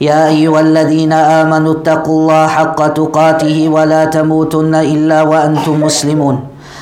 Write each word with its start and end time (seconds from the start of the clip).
يا 0.00 0.32
أيها 0.32 0.60
الذين 0.60 1.12
آمنوا 1.12 1.72
اتقوا 1.72 2.16
الله 2.20 2.46
حق 2.46 2.80
تقاته 2.88 3.68
ولا 3.68 4.04
تموتن 4.04 4.74
إلا 4.74 5.22
وأنتم 5.22 5.80
مسلمون. 5.80 6.49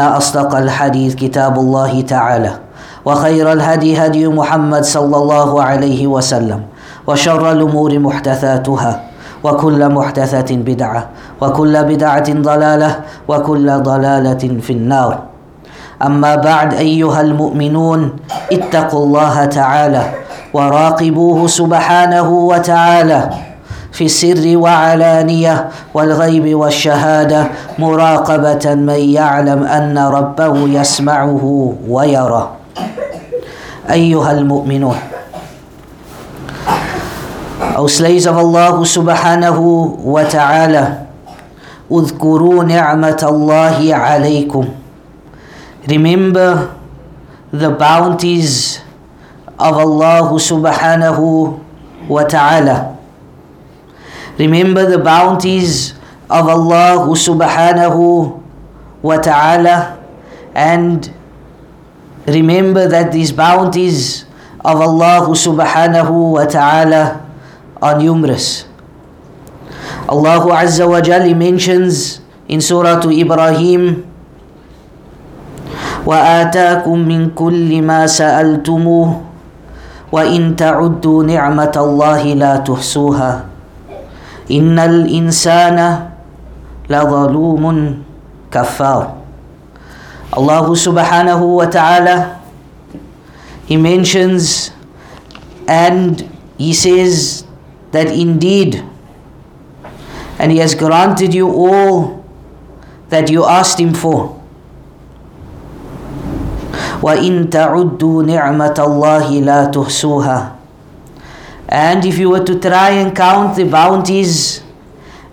أصدق 0.00 0.56
الحديث 0.56 1.14
كتاب 1.14 1.58
الله 1.58 2.00
تعالى 2.00 2.52
وخير 3.04 3.52
الهدي 3.52 3.96
هدي 3.98 4.28
محمد 4.28 4.84
صلى 4.84 5.16
الله 5.16 5.62
عليه 5.62 6.06
وسلم 6.06 6.60
وشر 7.06 7.52
الأمور 7.52 7.98
محدثاتها 7.98 8.92
وكل 9.44 9.88
محدثة 9.88 10.56
بدعة 10.56 11.02
وكل 11.40 11.84
بدعة 11.84 12.28
ضلالة 12.32 12.90
وكل 13.28 13.66
ضلالة 13.80 14.42
في 14.60 14.72
النار. 14.72 15.18
أما 16.02 16.36
بعد 16.36 16.74
أيها 16.74 17.20
المؤمنون 17.20 18.16
اتقوا 18.52 19.04
الله 19.04 19.44
تعالى 19.44 20.02
وراقبوه 20.54 21.46
سبحانه 21.46 22.28
وتعالى. 22.30 23.47
في 23.92 24.04
السر 24.04 24.56
وعلانية 24.56 25.68
والغيب 25.94 26.54
والشهادة 26.54 27.40
مراقبة 27.78 28.74
من 28.74 29.00
يعلم 29.00 29.62
أن 29.64 29.98
ربه 29.98 30.68
يسمعه 30.68 31.44
ويرى. 31.88 32.50
أيها 33.90 34.30
المؤمنون 34.32 34.96
slaves 37.86 38.26
of 38.26 38.34
Allah 38.34 38.82
سبحانه 38.82 39.58
وتعالى 40.04 40.84
اذكروا 41.92 42.64
نعمة 42.64 43.20
الله 43.22 43.78
عليكم. 43.94 44.64
Remember 45.88 46.74
the 47.54 47.70
bounties 47.70 48.82
of 49.56 49.72
Allah 49.78 50.26
subhanahu 50.36 51.56
wa 52.10 52.22
ta'ala 52.28 52.97
Remember 54.37 54.89
the 54.89 54.97
bounties 54.99 55.93
of 56.29 56.47
Allah 56.49 57.05
subhanahu 57.13 58.41
wa 59.03 59.17
ta'ala 59.17 59.99
and 60.55 61.11
remember 62.25 62.87
that 62.87 63.11
these 63.11 63.31
bounties 63.31 64.25
of 64.63 64.79
Allah 64.79 65.27
subhanahu 65.35 66.33
wa 66.39 66.45
ta'ala 66.45 67.21
are 67.81 67.95
numerous. 67.99 68.65
Allah 70.09 70.39
Azza 70.57 70.87
wa 70.87 71.01
Jalla 71.03 71.35
mentions 71.35 72.21
in 72.47 72.61
Surah 72.61 72.99
to 73.03 73.11
Ibrahim 73.11 74.13
وآتاكم 76.03 76.97
من 76.99 77.31
كل 77.31 77.81
ما 77.81 78.03
سألتموه 78.07 79.09
وإن 80.11 80.55
تعدوا 80.55 81.23
نعمة 81.23 81.75
الله 81.77 82.21
لا 82.35 82.53
تحصوها 82.59 83.31
إن 84.51 84.79
الإنسان 84.79 85.77
لظلوم 86.89 87.63
كفار 88.51 89.23
Allah 90.33 90.65
subhanahu 90.65 91.61
wa 91.61 91.69
ta'ala 91.69 92.41
He 93.69 93.77
mentions 93.77 94.73
and 95.69 96.25
He 96.57 96.73
says 96.73 97.45
that 97.93 98.09
indeed 98.09 98.81
and 100.41 100.49
He 100.51 100.57
has 100.57 100.73
granted 100.73 101.33
you 101.37 101.53
all 101.53 102.25
that 103.13 103.29
you 103.29 103.45
asked 103.45 103.77
Him 103.79 103.93
for 103.93 104.41
وَإِن 107.03 107.51
تَعُدُّوا 107.51 108.23
نِعْمَةَ 108.23 108.77
اللَّهِ 108.79 109.27
لَا 109.43 109.67
تُحْصُوهَا 109.69 110.56
and 111.68 112.04
if 112.04 112.16
you 112.18 112.30
were 112.30 112.42
to 112.44 112.58
try 112.58 112.90
and 112.90 113.14
count 113.14 113.56
the 113.56 113.64
bounties 113.64 114.62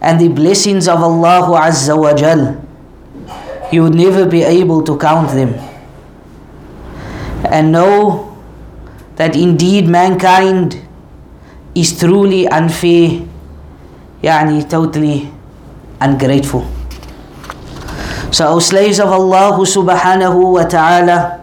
and 0.02 0.20
the 0.20 0.28
blessings 0.28 0.88
of 0.88 1.00
Allah 1.02 1.48
Azza 1.64 1.96
wa 1.98 2.14
Jal, 2.14 2.60
you 3.72 3.84
would 3.84 3.96
never 3.96 4.26
be 4.28 4.44
able 4.44 4.84
to 4.84 4.98
count 4.98 5.30
them. 5.32 5.54
And 7.48 7.72
know 7.72 8.36
that 9.16 9.36
indeed 9.36 9.88
mankind 9.88 10.76
is 11.74 11.98
truly 11.98 12.48
unfair, 12.50 13.24
yani 14.22 14.70
totally 14.70 15.32
ungrateful. 16.02 16.68
So, 18.32 18.48
O 18.56 18.60
slaves 18.60 19.00
of 19.00 19.08
Allah 19.08 19.56
subhanahu 19.64 20.60
wa 20.60 20.64
ta'ala, 20.68 21.40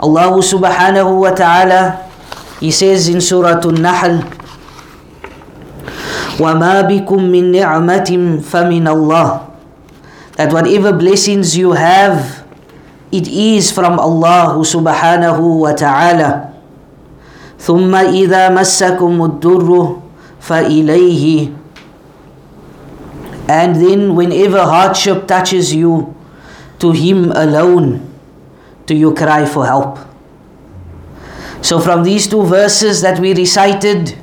Allah 0.00 0.32
subhanahu 0.40 1.20
wa 1.20 1.30
ta'ala 1.36 2.05
he 2.60 2.70
says 2.70 3.08
in 3.08 3.20
Surah 3.20 3.60
An-Nahl, 3.60 4.24
وَمَا 6.36 6.84
بِكُم 6.84 7.20
مِّن 7.32 7.52
نِعْمَةٍ 7.52 8.40
فَمِنَ 8.44 8.84
اللَّهِ 8.84 9.28
That 10.36 10.52
whatever 10.52 10.92
blessings 10.92 11.56
you 11.56 11.72
have, 11.72 12.44
it 13.12 13.28
is 13.28 13.72
from 13.72 13.98
Allah 13.98 14.56
subhanahu 14.60 15.64
wa 15.64 15.72
ta'ala. 15.72 16.52
ثُمَّ 17.56 17.88
إِذَا 17.92 18.52
مَسَّكُمُ 18.52 19.16
الدُّرُّ 19.16 19.68
فَإِلَيْهِ 20.44 21.56
And 23.48 23.76
then 23.80 24.14
whenever 24.14 24.60
hardship 24.60 25.26
touches 25.26 25.72
you, 25.72 26.12
to 26.78 26.92
Him 26.92 27.32
alone 27.32 28.04
do 28.86 28.94
you 28.94 29.14
cry 29.14 29.44
for 29.44 29.64
help. 29.66 29.98
So, 31.66 31.82
from 31.82 32.06
these 32.06 32.30
two 32.30 32.46
verses 32.46 33.02
that 33.02 33.18
we 33.18 33.34
recited, 33.34 34.14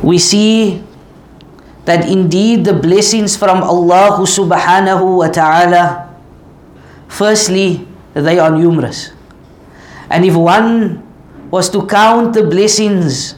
we 0.00 0.16
see 0.16 0.80
that 1.84 2.08
indeed 2.08 2.64
the 2.64 2.72
blessings 2.72 3.36
from 3.36 3.60
Allah 3.60 4.24
subhanahu 4.24 5.20
wa 5.20 5.28
ta'ala, 5.28 6.16
firstly, 7.12 7.84
they 8.16 8.40
are 8.40 8.48
numerous. 8.48 9.12
And 10.08 10.24
if 10.24 10.32
one 10.32 11.04
was 11.52 11.68
to 11.76 11.84
count 11.84 12.32
the 12.32 12.48
blessings 12.48 13.36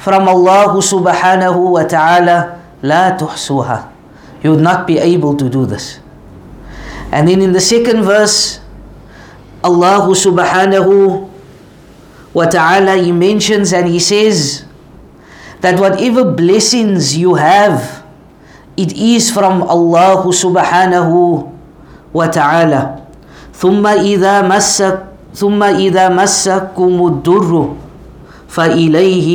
from 0.00 0.32
Allah 0.32 0.72
subhanahu 0.80 1.76
wa 1.76 1.84
ta'ala, 1.84 2.56
la 2.80 3.20
tuhsuha. 3.20 3.84
You 4.40 4.56
would 4.56 4.64
not 4.64 4.86
be 4.88 4.96
able 4.96 5.36
to 5.36 5.50
do 5.52 5.68
this. 5.68 6.00
And 7.12 7.28
then 7.28 7.44
in 7.44 7.52
the 7.52 7.60
second 7.60 8.08
verse, 8.08 8.64
Allah 9.60 10.08
subhanahu 10.08 11.28
wa 12.33 12.45
ta'ala 12.45 12.97
he 12.97 13.11
mentions 13.11 13.71
and 13.73 13.87
he 13.87 13.99
says 13.99 14.65
that 15.61 15.79
whatever 15.79 16.23
blessings 16.23 17.15
you 17.17 17.35
have 17.35 18.03
it 18.75 18.91
is 18.93 19.31
from 19.31 19.63
Allah 19.63 20.23
subhanahu 20.27 21.47
wa 22.13 22.27
ta'ala 22.27 23.01
ثم 23.55 23.87
إذا 23.87 24.41
مسك 24.51 24.99
ثم 25.35 25.63
إذا 25.63 26.09
مسكم 26.11 26.95
الضر 27.07 27.51
فإليه 28.51 29.29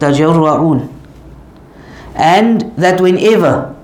تجرعون 0.00 0.80
and 2.14 2.70
that 2.76 3.00
whenever 3.00 3.74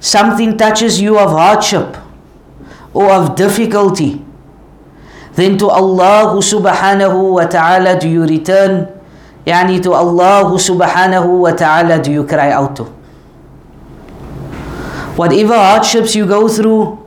something 0.00 0.56
touches 0.56 1.00
you 1.00 1.18
of 1.18 1.30
hardship 1.30 1.96
or 2.94 3.10
of 3.10 3.34
difficulty 3.36 4.22
then 5.35 5.57
to 5.57 5.67
Allah 5.69 6.37
subhanahu 6.37 7.33
wa 7.41 7.45
ta'ala 7.45 7.99
do 7.99 8.07
you 8.07 8.25
return? 8.25 8.85
Yani 9.45 9.81
to 9.83 9.93
Allah 9.93 10.45
subhanahu 10.55 11.41
wa 11.41 11.51
ta'ala 11.51 11.97
do 12.01 12.11
you 12.11 12.23
cry 12.25 12.51
out 12.51 12.75
to? 12.77 12.85
Whatever 15.17 15.53
hardships 15.55 16.15
you 16.15 16.25
go 16.25 16.47
through, 16.47 17.01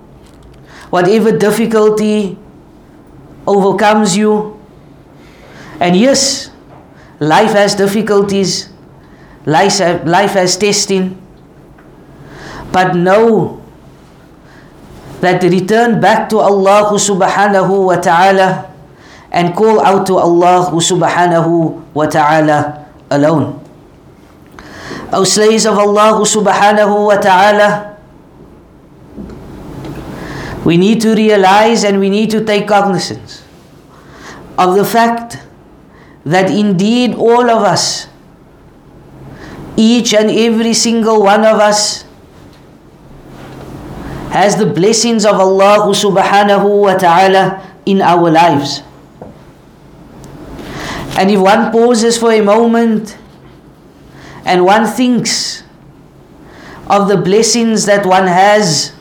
whatever 0.90 1.30
difficulty 1.36 2.38
overcomes 3.46 4.16
you, 4.16 4.58
and 5.80 5.94
yes, 5.96 6.50
life 7.20 7.52
has 7.52 7.74
difficulties, 7.74 8.68
life, 9.46 9.78
life 10.04 10.32
has 10.32 10.56
testing, 10.56 11.14
but 12.72 12.94
know 12.94 13.62
that 15.20 15.42
return 15.42 16.00
back 16.00 16.28
to 16.30 16.38
Allah 16.38 16.92
subhanahu 16.92 17.86
wa 17.86 17.96
ta'ala 17.96 18.68
and 19.32 19.54
call 19.54 19.80
out 19.80 20.06
to 20.06 20.16
Allah 20.16 20.72
subhanahu 20.72 21.82
wa 21.94 22.06
ta'ala 22.06 22.86
alone. 23.10 23.60
O 25.12 25.24
slaves 25.24 25.66
of 25.66 25.78
Allah 25.78 26.18
subhanahu 26.24 27.06
wa 27.06 27.16
ta'ala, 27.20 27.96
we 30.64 30.76
need 30.76 31.00
to 31.00 31.14
realize 31.14 31.84
and 31.84 32.00
we 32.00 32.10
need 32.10 32.30
to 32.30 32.42
take 32.44 32.66
cognizance 32.66 33.44
of 34.58 34.74
the 34.74 34.84
fact 34.84 35.38
that 36.24 36.50
indeed 36.50 37.14
all 37.14 37.46
of 37.48 37.62
us, 37.62 38.08
each 39.76 40.12
and 40.16 40.30
every 40.32 40.74
single 40.74 41.22
one 41.22 41.44
of 41.44 41.60
us, 41.60 42.05
has 44.36 44.56
the 44.56 44.66
blessings 44.66 45.24
of 45.24 45.40
Allah 45.40 45.88
subhanahu 45.88 46.68
wa 46.82 46.94
ta'ala 46.96 47.64
in 47.86 48.02
our 48.02 48.30
lives. 48.30 48.82
And 51.16 51.30
if 51.30 51.40
one 51.40 51.72
pauses 51.72 52.18
for 52.18 52.32
a 52.32 52.42
moment 52.42 53.16
and 54.44 54.64
one 54.64 54.84
thinks 54.84 55.64
of 56.88 57.08
the 57.08 57.16
blessings 57.16 57.86
that 57.86 58.04
one 58.04 58.26
has, 58.26 58.92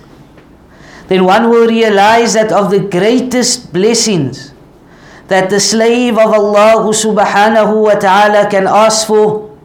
then 1.07 1.25
one 1.25 1.49
will 1.49 1.67
realize 1.67 2.33
that 2.33 2.51
of 2.51 2.71
the 2.71 2.79
greatest 2.79 3.73
blessings 3.73 4.53
that 5.27 5.49
the 5.49 5.59
slave 5.59 6.17
of 6.17 6.31
Allah 6.31 6.85
subhanahu 6.93 7.83
wa 7.83 7.97
ta'ala 7.97 8.49
can 8.49 8.67
ask 8.67 9.07
for, 9.07 9.57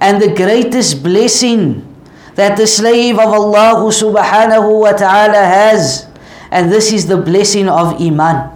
and 0.00 0.22
the 0.22 0.32
greatest 0.32 1.02
blessing 1.02 1.89
that 2.35 2.57
the 2.59 2.67
slave 2.67 3.15
of 3.17 3.31
Allah 3.31 3.79
subhanahu 3.87 4.81
wa 4.83 4.91
ta'ala 4.91 5.39
has, 5.39 6.07
and 6.51 6.71
this 6.71 6.91
is 6.91 7.07
the 7.07 7.15
blessing 7.17 7.67
of 7.69 7.95
Iman. 7.99 8.51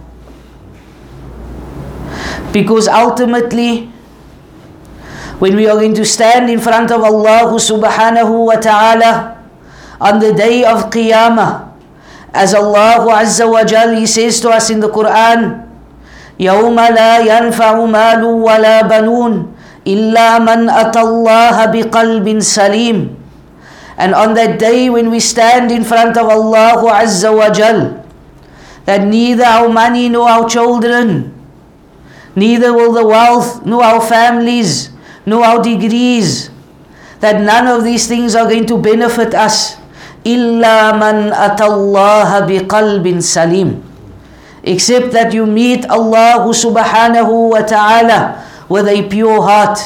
Because 2.52 2.88
ultimately, 2.88 3.88
when 5.40 5.56
we 5.56 5.64
are 5.66 5.76
going 5.80 5.94
to 5.96 6.04
stand 6.04 6.50
in 6.50 6.60
front 6.60 6.90
of 6.92 7.00
Allah 7.00 7.48
subhanahu 7.56 8.46
wa 8.52 8.56
ta'ala 8.60 9.40
on 10.00 10.20
the 10.20 10.34
day 10.36 10.64
of 10.64 10.92
Qiyamah, 10.92 11.72
as 12.36 12.52
Allah 12.54 13.00
Azza 13.24 13.48
wa 13.48 13.64
Jal, 13.64 13.96
He 13.96 14.06
says 14.06 14.40
to 14.44 14.50
us 14.50 14.68
in 14.70 14.80
the 14.80 14.88
Quran, 14.92 15.70
يوم 16.40 16.72
لا 16.80 17.20
ينفع 17.20 17.84
مال 17.84 18.24
ولا 18.24 18.82
بنون 18.88 19.52
إلا 19.86 20.38
من 20.40 20.70
أتى 20.72 21.00
الله 21.00 21.56
بقلب 21.68 22.26
سليم 22.40 22.98
And 23.96 24.14
on 24.14 24.34
that 24.34 24.58
day 24.58 24.88
when 24.88 25.10
we 25.10 25.20
stand 25.20 25.70
in 25.70 25.84
front 25.84 26.16
of 26.16 26.28
Allah 26.28 26.80
Azza 27.04 27.34
wa 27.34 27.50
Jal, 27.50 28.04
that 28.86 29.04
neither 29.04 29.44
our 29.44 29.68
money 29.68 30.08
nor 30.08 30.28
our 30.28 30.48
children 30.48 31.36
neither 32.36 32.72
will 32.72 32.92
the 32.92 33.06
wealth, 33.06 33.64
nor 33.66 33.82
our 33.82 34.00
families, 34.00 34.90
nor 35.26 35.44
our 35.44 35.62
degrees, 35.62 36.50
that 37.20 37.40
none 37.40 37.66
of 37.66 37.84
these 37.84 38.06
things 38.06 38.34
are 38.34 38.48
going 38.48 38.66
to 38.66 38.78
benefit 38.78 39.34
us. 39.34 39.76
إِلَّا 40.24 41.00
مَنْ 41.00 41.32
أَتَى 41.32 41.64
اللَّهَ 41.64 42.30
بِقَلْبٍ 42.48 43.22
salim. 43.22 43.82
Except 44.62 45.12
that 45.12 45.32
you 45.32 45.46
meet 45.46 45.88
Allah 45.88 46.44
subhanahu 46.52 47.56
wa 47.56 47.62
ta'ala 47.64 48.44
with 48.68 48.86
a 48.86 49.08
pure 49.08 49.40
heart. 49.40 49.78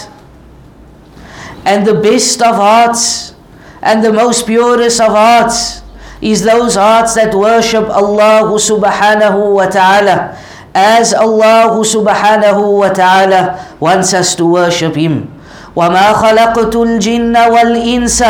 And 1.64 1.86
the 1.86 1.94
best 1.94 2.42
of 2.42 2.56
hearts 2.56 3.34
and 3.82 4.04
the 4.04 4.12
most 4.12 4.46
purest 4.46 5.00
of 5.00 5.12
hearts 5.12 5.82
is 6.20 6.42
those 6.42 6.74
hearts 6.74 7.14
that 7.14 7.34
worship 7.34 7.84
Allah 7.90 8.48
subhanahu 8.56 9.54
wa 9.54 9.66
ta'ala 9.66 10.32
as 10.74 11.14
Allah 11.14 11.70
subhanahu 11.84 12.80
wa 12.82 12.88
ta'ala 12.90 13.60
wants 13.78 14.12
us 14.12 14.34
to 14.34 14.46
worship 14.46 14.96
Him. 14.96 15.30
وَمَا 15.76 16.14
خَلَقْتُ 16.18 16.74
الْجِنَّ 16.74 17.34
وَالْإِنسَ 17.34 18.20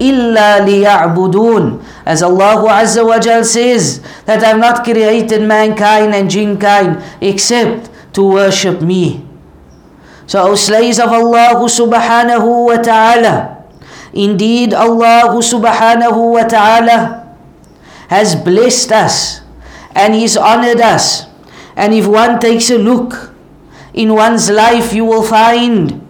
إِلَّا 0.00 0.62
لِيَعْبُدُونَ 0.66 1.82
As 2.06 2.22
Allah 2.22 2.62
Azza 2.82 3.04
wa 3.06 3.18
Jal 3.18 3.44
says, 3.44 4.00
that 4.26 4.42
I've 4.42 4.58
not 4.58 4.84
created 4.84 5.42
mankind 5.42 6.14
and 6.14 6.30
jinkind 6.30 7.02
except 7.20 7.90
to 8.14 8.22
worship 8.24 8.80
me. 8.80 9.26
So, 10.26 10.50
O 10.50 10.54
slaves 10.54 10.98
of 10.98 11.10
Allah 11.10 11.58
subhanahu 11.66 12.66
wa 12.70 12.76
ta'ala, 12.78 13.57
indeed 14.13 14.73
Allah 14.73 15.29
subhanahu 15.37 16.33
wa 16.33 16.43
ta'ala 16.43 17.27
has 18.09 18.35
blessed 18.35 18.91
us 18.91 19.41
and 19.93 20.13
He's 20.13 20.37
honored 20.37 20.81
us 20.81 21.29
and 21.79 21.93
if 21.93 22.07
one 22.07 22.39
takes 22.39 22.69
a 22.69 22.77
look 22.77 23.29
in 23.93 24.13
one's 24.13 24.49
life, 24.49 24.93
you 24.93 25.05
will 25.05 25.23
find 25.23 26.05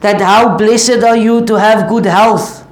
that 0.00 0.20
how 0.20 0.56
blessed 0.56 1.02
are 1.02 1.16
you 1.16 1.44
to 1.44 1.54
have 1.58 1.88
good 1.88 2.04
health. 2.06 2.66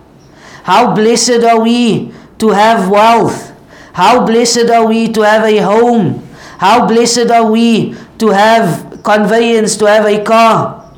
How 0.62 0.94
blessed 0.94 1.42
are 1.42 1.60
we 1.60 2.12
to 2.38 2.48
have 2.50 2.88
wealth. 2.88 3.52
How 3.92 4.24
blessed 4.26 4.70
are 4.70 4.86
we 4.86 5.10
to 5.12 5.22
have 5.22 5.44
a 5.44 5.58
home. 5.58 6.26
How 6.58 6.86
blessed 6.86 7.30
are 7.30 7.50
we 7.50 7.94
to 8.18 8.28
have 8.28 9.02
conveyance, 9.02 9.76
to 9.76 9.86
have 9.86 10.06
a 10.06 10.22
car. 10.22 10.92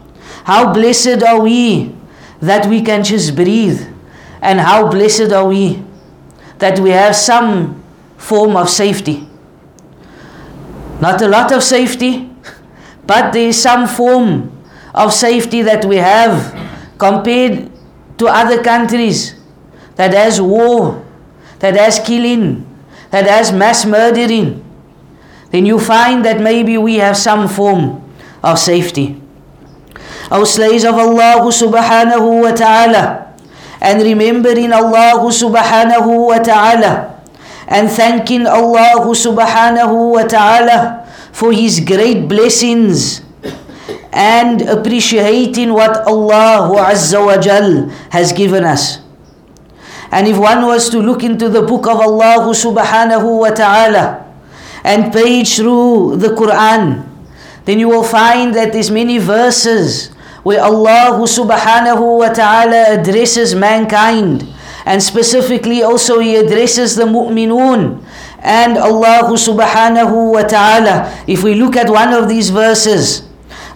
How 0.45 0.73
blessed 0.73 1.23
are 1.23 1.41
we 1.41 1.95
that 2.41 2.67
we 2.67 2.83
can 2.83 3.05
just 3.05 3.35
breathe. 3.35 3.81
And 4.41 4.61
how 4.61 4.91
blessed 4.91 5.33
are 5.33 5.47
we 5.47 5.83
that 6.59 6.79
we 6.79 6.91
have 6.91 7.15
some 7.15 7.83
form 8.17 8.57
of 8.57 8.69
safety. 8.69 9.27
Not 11.01 11.23
a 11.23 11.29
lot 11.29 11.53
of 11.53 11.63
safety, 11.63 12.31
but 13.07 13.33
there 13.33 13.49
is 13.49 13.61
some 13.63 13.87
form 13.87 14.53
of 14.95 15.13
safety 15.13 15.63
that 15.63 15.85
we 15.85 15.97
have 15.97 16.55
compared 16.99 17.71
to 18.19 18.27
other 18.27 18.63
countries 18.63 19.37
that 19.95 20.13
has 20.13 20.41
war, 20.41 21.05
that 21.61 21.77
has 21.77 22.01
killing, 22.01 22.67
that 23.11 23.27
has 23.27 23.53
mass 23.53 23.87
murdering. 23.87 24.65
Then 25.51 25.65
you 25.65 25.79
find 25.79 26.25
that 26.25 26.41
maybe 26.41 26.77
we 26.77 26.97
have 26.97 27.17
some 27.17 27.49
form 27.49 28.03
of 28.43 28.59
safety. 28.59 29.21
O 30.31 30.45
slaves 30.45 30.85
of 30.85 30.95
Allah 30.95 31.41
subhanahu 31.41 32.43
wa 32.45 32.53
ta'ala, 32.53 33.33
and 33.81 34.03
remembering 34.03 34.73
Allah 34.73 35.17
subhanahu 35.25 36.29
wa 36.29 36.39
ta'ala. 36.39 37.17
And 37.69 37.89
thanking 37.91 38.47
Allah 38.47 39.05
subhanahu 39.05 40.17
wa 40.17 40.25
ta'ala 40.25 41.05
for 41.33 41.53
His 41.53 41.81
great 41.81 42.29
blessings. 42.29 43.21
And 44.13 44.63
appreciating 44.65 45.73
what 45.73 46.05
Allah 46.09 46.89
azza 46.91 47.21
wa 47.21 47.37
jal 47.37 47.93
has 48.11 48.33
given 48.33 48.65
us. 48.65 49.05
And 50.11 50.27
if 50.27 50.41
one 50.41 50.65
was 50.65 50.89
to 50.91 50.99
look 50.99 51.23
into 51.23 51.49
the 51.49 51.61
book 51.61 51.87
of 51.87 52.01
Allah 52.01 52.41
subhanahu 52.57 53.45
wa 53.45 53.53
ta'ala 53.53 54.25
and 54.83 55.13
page 55.13 55.57
through 55.57 56.17
the 56.17 56.33
Quran, 56.33 57.05
then 57.69 57.79
you 57.79 57.89
will 57.89 58.03
find 58.03 58.57
that 58.57 58.73
there's 58.73 58.91
many 58.91 59.19
verses 59.21 60.09
where 60.48 60.62
Allah 60.62 61.16
subhanahu 61.24 62.20
wa 62.20 62.30
ta'ala 62.30 63.00
addresses 63.00 63.56
mankind 63.56 64.44
and 64.86 65.02
specifically 65.02 65.82
also 65.82 66.20
he 66.20 66.36
addresses 66.36 66.96
the 66.96 67.06
mu'minun 67.06 68.04
and 68.44 68.78
Allah 68.78 69.32
subhanahu 69.32 70.36
wa 70.36 70.44
ta'ala. 70.44 71.08
If 71.28 71.44
we 71.44 71.56
look 71.56 71.78
at 71.80 71.90
one 71.90 72.12
of 72.12 72.28
these 72.28 72.52
verses, 72.52 73.24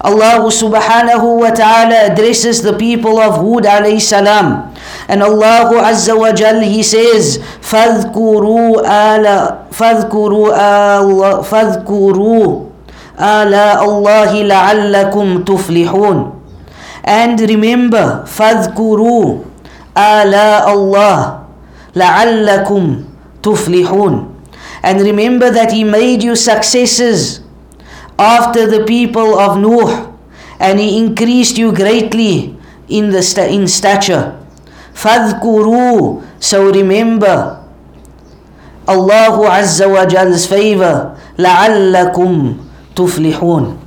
Allah 0.04 0.44
subhanahu 0.52 1.42
wa 1.42 1.50
ta'ala 1.56 2.12
addresses 2.12 2.62
the 2.62 2.76
people 2.76 3.18
of 3.18 3.40
Hud 3.40 3.64
alayhi 3.64 4.04
salam. 4.04 4.76
And 5.08 5.24
Allah 5.24 5.72
Azza 5.88 6.14
wa 6.20 6.36
Jal, 6.36 6.60
He 6.62 6.84
says, 6.84 7.40
فَاذْكُرُوا 7.64 8.84
آلَ 8.84 9.26
فَاذْكُرُوا 9.72 10.48
آلَ 10.54 11.44
فَاذْكُرُوا 11.48 12.48
آلاء 13.18 13.80
اللَّهِ 13.82 14.32
لَعَلَّكُمْ 14.44 15.44
تُفْلِحُونَ 15.48 16.18
And 17.04 17.40
remember, 17.40 18.24
فَاذْكُرُوا 18.28 19.46
ala 19.98 20.62
Allah 20.70 21.48
la'allakum 21.96 23.06
tuflihun 23.42 24.30
and 24.84 25.02
remember 25.02 25.50
that 25.50 25.72
he 25.72 25.84
made 25.84 26.22
you 26.22 26.36
successors 26.36 27.42
after 28.20 28.70
the 28.70 28.86
people 28.86 29.40
of 29.40 29.58
Nuh 29.58 30.14
and 30.60 30.80
he 30.80 31.02
increased 31.02 31.58
you 31.58 31.74
greatly 31.74 32.56
in 32.88 33.10
the 33.10 33.24
sta- 33.24 33.50
in 33.50 33.68
stature 33.68 34.38
فَاذْكُرُوا 34.94 36.22
So 36.40 36.70
remember 36.70 37.58
Allah 38.88 39.34
Azza 39.58 39.90
wa 39.90 40.06
Jal's 40.06 40.46
favor 40.46 41.18
لَعَلَّكُمْ 41.38 42.58
تُفْلِحُونَ 42.96 43.81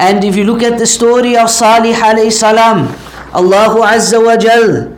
And 0.00 0.24
if 0.24 0.36
you 0.36 0.44
look 0.44 0.62
at 0.62 0.78
the 0.78 0.86
story 0.86 1.36
of 1.36 1.48
Salih 1.50 1.94
alayhi 1.94 2.32
salam, 2.32 2.88
Allah 3.32 3.72
Azza 3.96 4.22
wa 4.22 4.36
Jal, 4.36 4.92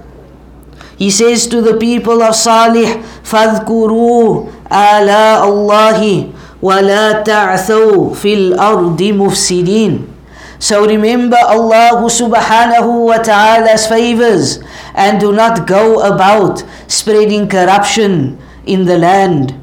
He 0.99 1.11
says 1.11 1.47
to 1.49 1.63
the 1.63 1.77
people 1.79 2.23
of 2.23 2.35
Salih, 2.35 2.99
فَاذْكُرُوا 3.23 4.49
آلاء 4.67 5.43
اللَّهِ 5.47 6.33
وَلَا 6.63 7.23
تَعْثَوْا 7.23 8.15
فِي 8.19 8.35
الْأَرْضِ 8.35 8.99
مُفْسِدِينَ 8.99 10.19
So 10.59 10.83
remember 10.85 11.39
Allah 11.39 12.03
subhanahu 12.03 13.07
wa 13.07 13.19
ta'ala's 13.23 13.87
favors 13.87 14.59
and 14.99 15.21
do 15.23 15.31
not 15.31 15.71
go 15.71 16.03
about 16.03 16.67
spreading 16.91 17.47
corruption 17.47 18.35
in 18.67 18.85
the 18.91 18.99
land. 18.99 19.55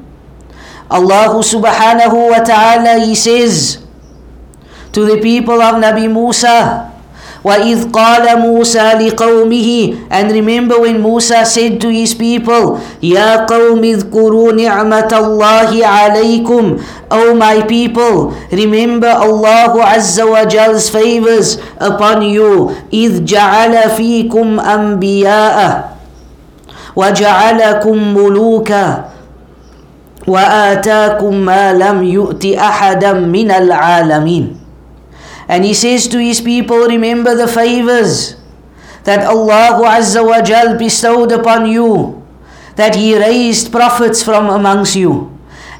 Allah 0.88 1.36
subhanahu 1.44 2.32
wa 2.32 2.40
ta'ala 2.40 3.04
He 3.04 3.12
says, 3.14 3.84
to 4.93 5.05
the 5.05 5.17
people 5.21 5.61
of 5.61 5.75
Nabi 5.81 6.11
Musa. 6.11 6.91
وَإِذْ 7.41 7.89
قَالَ 7.89 8.37
مُوسَى 8.37 9.01
لِقَوْمِهِ 9.01 9.69
And 10.13 10.29
remember 10.29 10.77
when 10.79 11.01
Musa 11.01 11.41
said 11.41 11.81
to 11.81 11.89
his 11.89 12.13
people, 12.13 12.77
يَا 13.01 13.49
قَوْمِ 13.49 13.81
اذْكُرُوا 13.81 14.53
نِعْمَةَ 14.53 15.09
اللَّهِ 15.09 15.71
عَلَيْكُمْ 15.81 16.63
O 17.09 17.33
my 17.33 17.65
people, 17.65 18.29
remember 18.53 19.09
Allah 19.09 19.73
Azza 19.89 20.21
wa 20.29 20.45
Jal's 20.45 20.85
favors 20.93 21.57
upon 21.81 22.21
you. 22.21 22.77
إِذْ 22.93 23.25
جَعَلَ 23.25 23.89
فِيكُمْ 23.97 24.61
أَنْبِيَاءَ 24.61 25.57
وَجَعَلَكُمْ 26.95 27.97
مُلُوكًا 28.13 28.85
وَآتَاكُمْ 30.27 31.33
مَا 31.35 31.73
لَمْ 31.73 32.03
يُؤْتِ 32.03 32.45
أَحَدًا 32.45 33.13
مِنَ 33.13 33.49
الْعَالَمِينَ 33.51 34.60
and 35.51 35.67
he 35.67 35.75
says 35.75 36.07
to 36.07 36.17
his 36.17 36.39
people, 36.39 36.87
Remember 36.87 37.35
the 37.35 37.45
favors 37.47 38.39
that 39.03 39.27
Allah 39.27 39.83
Azza 39.99 40.23
wa 40.23 40.39
Jal 40.41 40.77
bestowed 40.79 41.31
upon 41.35 41.67
you, 41.67 42.23
that 42.79 42.95
He 42.95 43.19
raised 43.19 43.67
prophets 43.71 44.23
from 44.23 44.47
amongst 44.47 44.95
you, 44.95 45.27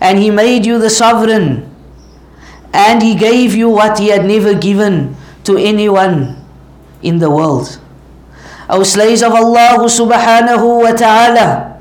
and 0.04 0.20
He 0.20 0.28
made 0.30 0.66
you 0.66 0.76
the 0.76 0.90
sovereign, 0.90 1.70
and 2.74 3.02
He 3.02 3.16
gave 3.16 3.56
you 3.56 3.70
what 3.70 3.96
He 4.00 4.10
had 4.10 4.26
never 4.26 4.54
given 4.54 5.16
to 5.46 5.56
anyone 5.56 6.36
in 7.02 7.20
the 7.20 7.32
world. 7.32 7.80
O 8.68 8.84
slaves 8.84 9.24
of 9.24 9.32
Allah 9.32 9.80
subhanahu 9.88 10.84
wa 10.84 10.92
ta'ala. 10.92 11.80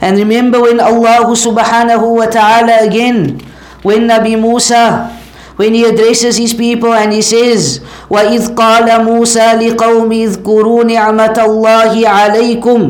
And 0.00 0.16
remember 0.16 0.60
when 0.60 0.80
Allah 0.80 1.24
subhanahu 1.32 2.16
wa 2.20 2.26
ta'ala 2.28 2.84
again, 2.84 3.40
when 3.80 4.08
Nabi 4.08 4.36
Musa 4.40 5.19
when 5.60 5.76
he 5.76 5.84
addresses 5.84 6.40
his 6.40 6.56
people 6.56 6.96
and 6.96 7.12
he 7.12 7.20
says, 7.20 7.84
وَإِذْ 8.08 8.56
قَالَ 8.56 8.88
مُوسَى 9.04 9.60
لِقَوْمِ 9.60 10.08
اذْكُرُوا 10.08 10.84
نِعْمَةَ 10.88 11.36
اللَّهِ 11.36 11.92
عَلَيْكُمْ 12.08 12.80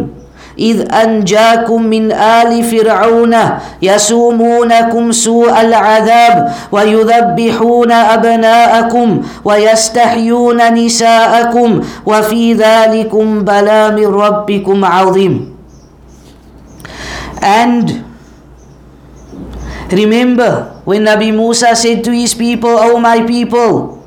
إذ 0.58 0.92
أنجاكم 0.94 1.82
من 1.82 2.12
آل 2.12 2.62
فرعون 2.64 3.34
يسومونكم 3.82 5.12
سوء 5.12 5.60
العذاب 5.60 6.52
ويذبحون 6.72 7.92
أبناءكم 7.92 9.22
ويستحيون 9.44 10.74
نساءكم 10.74 11.80
وفي 12.06 12.54
ذلكم 12.54 13.26
بلا 13.44 13.90
من 13.90 14.06
ربكم 14.06 14.84
عظيم. 14.84 15.34
And 17.40 18.09
remember 19.92 20.80
when 20.84 21.04
Nabi 21.04 21.32
Musa 21.34 21.74
said 21.76 22.04
to 22.04 22.12
his 22.12 22.34
people, 22.34 22.70
O 22.70 22.98
my 22.98 23.26
people, 23.26 24.02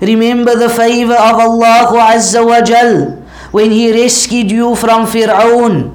remember 0.00 0.56
the 0.56 0.68
favor 0.68 1.14
of 1.14 1.34
Allah 1.38 1.90
Azza 2.14 2.44
wa 2.44 2.60
Jal 2.60 3.24
when 3.54 3.70
He 3.70 3.92
rescued 3.94 4.50
you 4.50 4.74
from 4.74 5.06
Fir'aun, 5.06 5.94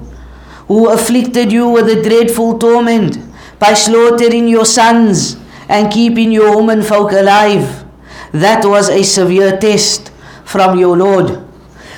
who 0.71 0.87
afflicted 0.87 1.51
you 1.51 1.67
with 1.67 1.89
a 1.89 2.01
dreadful 2.01 2.57
torment 2.57 3.19
by 3.59 3.73
slaughtering 3.73 4.47
your 4.47 4.63
sons 4.65 5.35
and 5.67 5.91
keeping 5.91 6.31
your 6.31 6.55
women 6.55 6.81
folk 6.81 7.11
alive. 7.11 7.83
That 8.31 8.63
was 8.63 8.87
a 8.87 9.03
severe 9.03 9.57
test 9.59 10.09
from 10.45 10.79
your 10.79 10.95
Lord. 10.95 11.43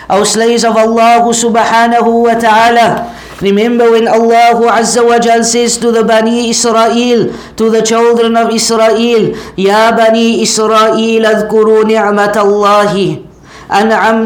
O 0.10 0.24
slaves 0.26 0.66
of 0.66 0.76
Allah 0.76 1.22
subhanahu 1.30 2.10
wa 2.26 2.34
ta'ala, 2.34 3.14
Remember 3.42 3.90
when 3.92 4.08
Allah 4.08 4.54
Azza 4.70 5.02
wa 5.02 5.18
Jal 5.18 5.44
says 5.44 5.78
to 5.82 5.92
the 5.92 6.06
Bani 6.06 6.50
Israel, 6.54 7.34
to 7.58 7.66
the 7.74 7.82
children 7.82 8.38
of 8.38 8.54
Israel, 8.54 9.34
Ya 9.58 9.90
Bani 9.98 10.42
Israel, 10.46 10.94
اذكروا 11.26 11.90
نعمة 11.90 12.36
الله 12.38 12.94
أنعم 13.72 14.18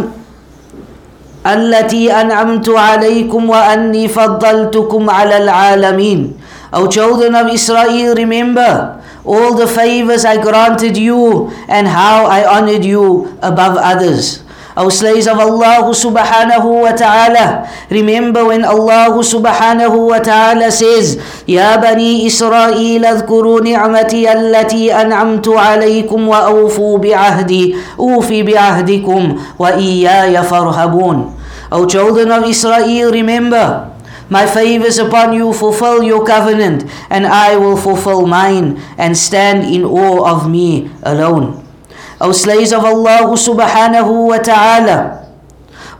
التي 1.48 2.12
أنعمت 2.12 2.70
عليكم 2.70 3.50
وأني 3.50 4.08
فضلتكم 4.08 5.10
على 5.10 5.38
العالمين. 5.38 6.34
O 6.74 6.88
children 6.88 7.36
of 7.36 7.48
Israel, 7.48 8.16
remember 8.16 9.00
all 9.24 9.56
the 9.56 9.68
favors 9.68 10.26
I 10.26 10.38
granted 10.38 10.98
you 10.98 11.50
and 11.68 11.88
how 11.88 12.26
I 12.26 12.44
honored 12.44 12.84
you 12.84 13.32
above 13.42 13.78
others. 13.80 14.45
O 14.78 14.90
slaves 14.92 15.24
of 15.28 15.40
Allah 15.40 15.88
subhanahu 15.88 16.84
wa 16.84 16.92
ta'ala, 16.92 17.64
remember 17.88 18.44
when 18.44 18.68
Allah 18.68 19.08
subhanahu 19.24 20.12
wa 20.12 20.20
ta'ala 20.20 20.68
says, 20.68 21.16
يا 21.48 21.80
بني 21.80 22.28
إسرائيل 22.28 23.06
اذكروا 23.06 23.62
نعمتي 23.62 24.32
التي 24.32 24.92
أنعمت 24.92 25.48
عليكم 25.48 26.28
وأوفوا 26.28 26.98
بعهدي 26.98 27.76
أوفي 28.00 28.44
بعهدكم 28.44 29.22
وإياي 29.60 30.44
فارهبون 30.44 31.32
O 31.72 31.86
children 31.88 32.30
of 32.32 32.44
Israel, 32.46 33.12
remember, 33.12 33.90
my 34.30 34.46
favors 34.46 34.98
upon 35.00 35.34
you, 35.34 35.52
fulfill 35.52 36.04
your 36.04 36.26
covenant, 36.26 36.86
and 37.10 37.26
I 37.26 37.56
will 37.58 37.76
fulfill 37.76 38.28
mine, 38.28 38.80
and 38.98 39.18
stand 39.18 39.66
in 39.66 39.84
awe 39.84 40.30
of 40.30 40.50
me 40.50 40.92
alone. 41.04 41.65
أو 42.22 42.32
slaves 42.34 42.72
of 42.72 42.84
Allah 42.86 43.28
سبحانه 43.36 44.08
وتعالى. 44.08 45.00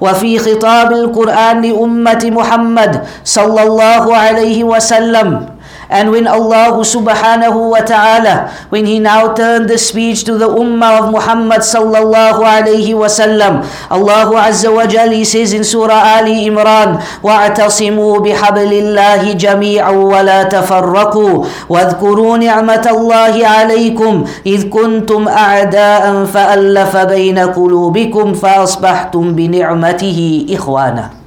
وفي 0.02 0.40
خطاب 0.40 0.92
القرآن 0.92 1.62
لأمة 1.62 2.24
محمد 2.24 3.04
صلى 3.24 3.62
الله 3.64 4.04
عليه 4.16 4.64
وسلم 4.64 5.55
And 5.91 6.11
when 6.15 6.31
Allah 6.31 6.79
subhanahu 6.87 7.75
wa 7.75 7.83
ta'ala, 7.83 8.47
when 8.71 8.87
He 8.87 9.03
now 9.03 9.35
turned 9.35 9.67
the 9.69 9.77
speech 9.77 10.23
to 10.25 10.39
the 10.39 10.47
Ummah 10.47 11.03
of 11.03 11.07
Muhammad 11.11 11.67
sallallahu 11.67 12.41
alayhi 12.47 12.95
wa 12.95 13.11
sallam, 13.11 13.67
Allah 13.91 14.31
azza 14.47 14.71
wa 14.71 14.87
jal, 14.87 15.11
He 15.11 15.25
says 15.27 15.53
in 15.53 15.65
Surah 15.67 16.23
Ali 16.23 16.47
Imran, 16.47 17.03
وَاعْتَصِمُوا 17.27 18.23
بِحَبْلِ 18.23 18.71
اللَّهِ 18.71 19.23
جَمِيعًا 19.35 19.91
وَلَا 19.91 20.41
تَفَرَّقُوا 20.47 21.35
وَاذْكُرُوا 21.69 22.35
نِعْمَةَ 22.39 22.85
اللَّهِ 22.87 23.35
عَلَيْكُمْ 23.47 24.15
إِذْ 24.47 24.61
كُنْتُمْ 24.71 25.23
أَعْدَاءً 25.29 26.25
فَأَلَّفَ 26.25 26.93
بَيْنَ 26.97 27.39
قُلُوبِكُمْ 27.39 28.27
فَأَصْبَحْتُمْ 28.35 29.25
بِنِعْمَتِهِ 29.35 30.19
إِخْوَانًا 30.55 31.21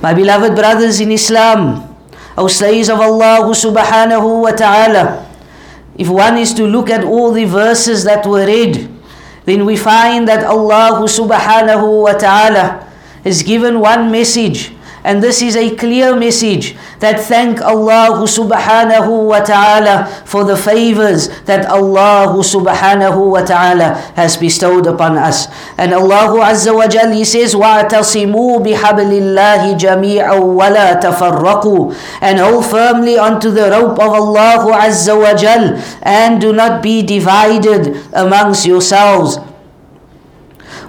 My 0.00 0.14
beloved 0.16 0.56
brothers 0.56 0.96
in 1.00 1.12
Islam, 1.12 1.83
or 2.37 2.49
slaves 2.49 2.89
of 2.89 2.99
Allah 2.99 3.47
subhanahu 3.47 4.43
wa 4.43 4.51
ta'ala. 4.51 5.23
If 5.95 6.09
one 6.09 6.37
is 6.37 6.53
to 6.59 6.67
look 6.67 6.89
at 6.89 7.03
all 7.03 7.31
the 7.31 7.45
verses 7.45 8.03
that 8.03 8.25
were 8.27 8.45
read, 8.45 8.91
then 9.45 9.65
we 9.65 9.77
find 9.77 10.27
that 10.27 10.43
Allah 10.43 10.99
subhanahu 11.07 12.03
wa 12.03 12.13
ta'ala 12.13 12.83
has 13.23 13.41
given 13.41 13.79
one 13.79 14.11
message 14.11 14.74
and 15.04 15.22
this 15.22 15.40
is 15.40 15.56
a 15.56 15.74
clear 15.76 16.14
message 16.14 16.76
that 17.00 17.20
thank 17.20 17.60
Allah 17.62 18.20
subhanahu 18.28 19.26
wa 19.28 19.40
ta'ala 19.40 20.06
for 20.24 20.44
the 20.44 20.56
favors 20.56 21.28
that 21.48 21.64
Allah 21.66 22.28
subhanahu 22.36 23.32
wa 23.32 23.40
ta'ala 23.40 23.96
has 24.14 24.36
bestowed 24.36 24.86
upon 24.86 25.16
us. 25.16 25.48
And 25.78 25.94
Allah 25.94 26.28
azza 26.52 26.74
wa 26.76 26.86
jal, 26.86 27.10
He 27.12 27.24
says, 27.24 27.54
وَاعْتَصِمُوا 27.54 28.60
بِحَبْلِ 28.60 29.10
اللَّهِ 29.10 29.78
جَمِيعًا 29.80 30.36
وَلَا 30.36 31.00
تَفَرَّقُوا 31.00 31.96
And 32.20 32.38
hold 32.38 32.66
firmly 32.66 33.16
onto 33.18 33.50
the 33.50 33.70
rope 33.72 33.98
of 33.98 34.12
Allah 34.12 34.68
azza 34.84 35.16
wa 35.18 35.32
jal 35.34 35.80
and 36.02 36.40
do 36.40 36.52
not 36.52 36.82
be 36.82 37.02
divided 37.02 37.96
amongst 38.12 38.66
yourselves. 38.66 39.38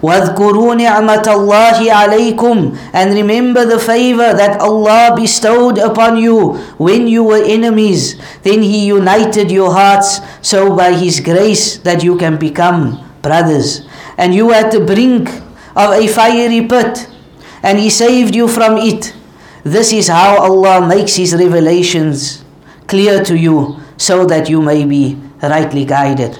وَاذْكُرُوا 0.05 0.75
نِعْمَةَ 0.75 1.25
اللَّهِ 1.27 1.77
عَلَيْكُمْ 1.91 2.77
And 2.93 3.13
remember 3.13 3.65
the 3.65 3.79
favor 3.79 4.33
that 4.33 4.59
Allah 4.59 5.13
bestowed 5.15 5.77
upon 5.77 6.17
you 6.17 6.57
when 6.77 7.07
you 7.07 7.23
were 7.23 7.43
enemies. 7.43 8.15
Then 8.43 8.61
He 8.61 8.85
united 8.85 9.51
your 9.51 9.71
hearts 9.73 10.19
so 10.41 10.75
by 10.75 10.93
His 10.93 11.19
grace 11.19 11.77
that 11.85 12.03
you 12.03 12.17
can 12.17 12.37
become 12.37 12.99
brothers. 13.21 13.85
And 14.17 14.33
you 14.33 14.47
were 14.47 14.55
at 14.57 14.71
the 14.71 14.81
brink 14.81 15.29
of 15.75 15.93
a 15.93 16.07
fiery 16.07 16.65
pit 16.67 17.07
and 17.63 17.77
He 17.79 17.89
saved 17.89 18.35
you 18.35 18.47
from 18.47 18.77
it. 18.77 19.13
This 19.63 19.93
is 19.93 20.07
how 20.07 20.41
Allah 20.41 20.85
makes 20.87 21.15
His 21.15 21.33
revelations 21.33 22.43
clear 22.87 23.23
to 23.23 23.37
you 23.37 23.77
so 23.97 24.25
that 24.25 24.49
you 24.49 24.61
may 24.61 24.83
be 24.85 25.15
rightly 25.41 25.85
guided. 25.85 26.39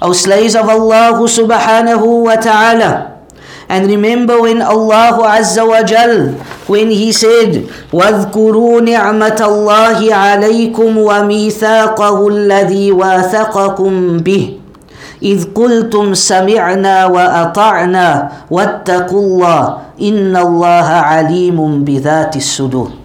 O 0.00 0.16
slaves 0.16 0.56
of 0.56 0.64
Allah 0.64 1.12
subhanahu 1.12 2.24
wa 2.24 2.36
ta'ala, 2.40 3.20
and 3.68 3.84
remember 3.86 4.40
when 4.40 4.64
Allah 4.64 5.12
Azza 5.36 5.60
wa 5.60 5.84
Jal, 5.84 6.32
when 6.66 6.88
He 6.88 7.12
said, 7.12 7.68
وَاذْكُرُوا 7.92 8.80
نِعْمَةَ 8.80 9.38
اللَّهِ 9.38 9.98
عَلَيْكُمْ 10.00 10.90
وَمِيثَاقَهُ 10.96 12.18
الَّذِي 12.28 12.86
وَاثَقَكُمْ 12.96 14.24
بِهِ. 14.24 14.44
إذ 15.20 15.52
قلتم 15.52 16.16
سمعنا 16.16 17.12
وأطعنا 17.12 18.08
واتقوا 18.48 19.20
الله 19.20 19.64
إن 20.00 20.32
الله 20.32 20.88
عليم 20.88 21.84
بذات 21.84 22.40
الصدور. 22.40 22.99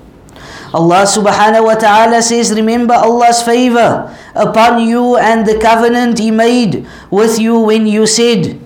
Allah 0.75 1.07
subhanahu 1.07 1.71
wa 1.71 1.79
ta'ala 1.79 2.19
says, 2.19 2.51
Remember 2.51 2.99
Allah's 2.99 3.39
favor 3.39 4.11
upon 4.35 4.83
you 4.83 5.15
and 5.15 5.47
the 5.47 5.55
covenant 5.55 6.19
He 6.19 6.35
made 6.35 6.83
with 7.07 7.39
you 7.39 7.55
when 7.63 7.87
you 7.87 8.03
said, 8.03 8.59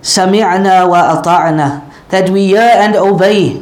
Sami'na 0.00 0.88
wa 0.88 1.20
ata'na, 1.20 1.84
that 2.08 2.32
we 2.32 2.56
hear 2.56 2.64
and 2.64 2.96
obey 2.96 3.60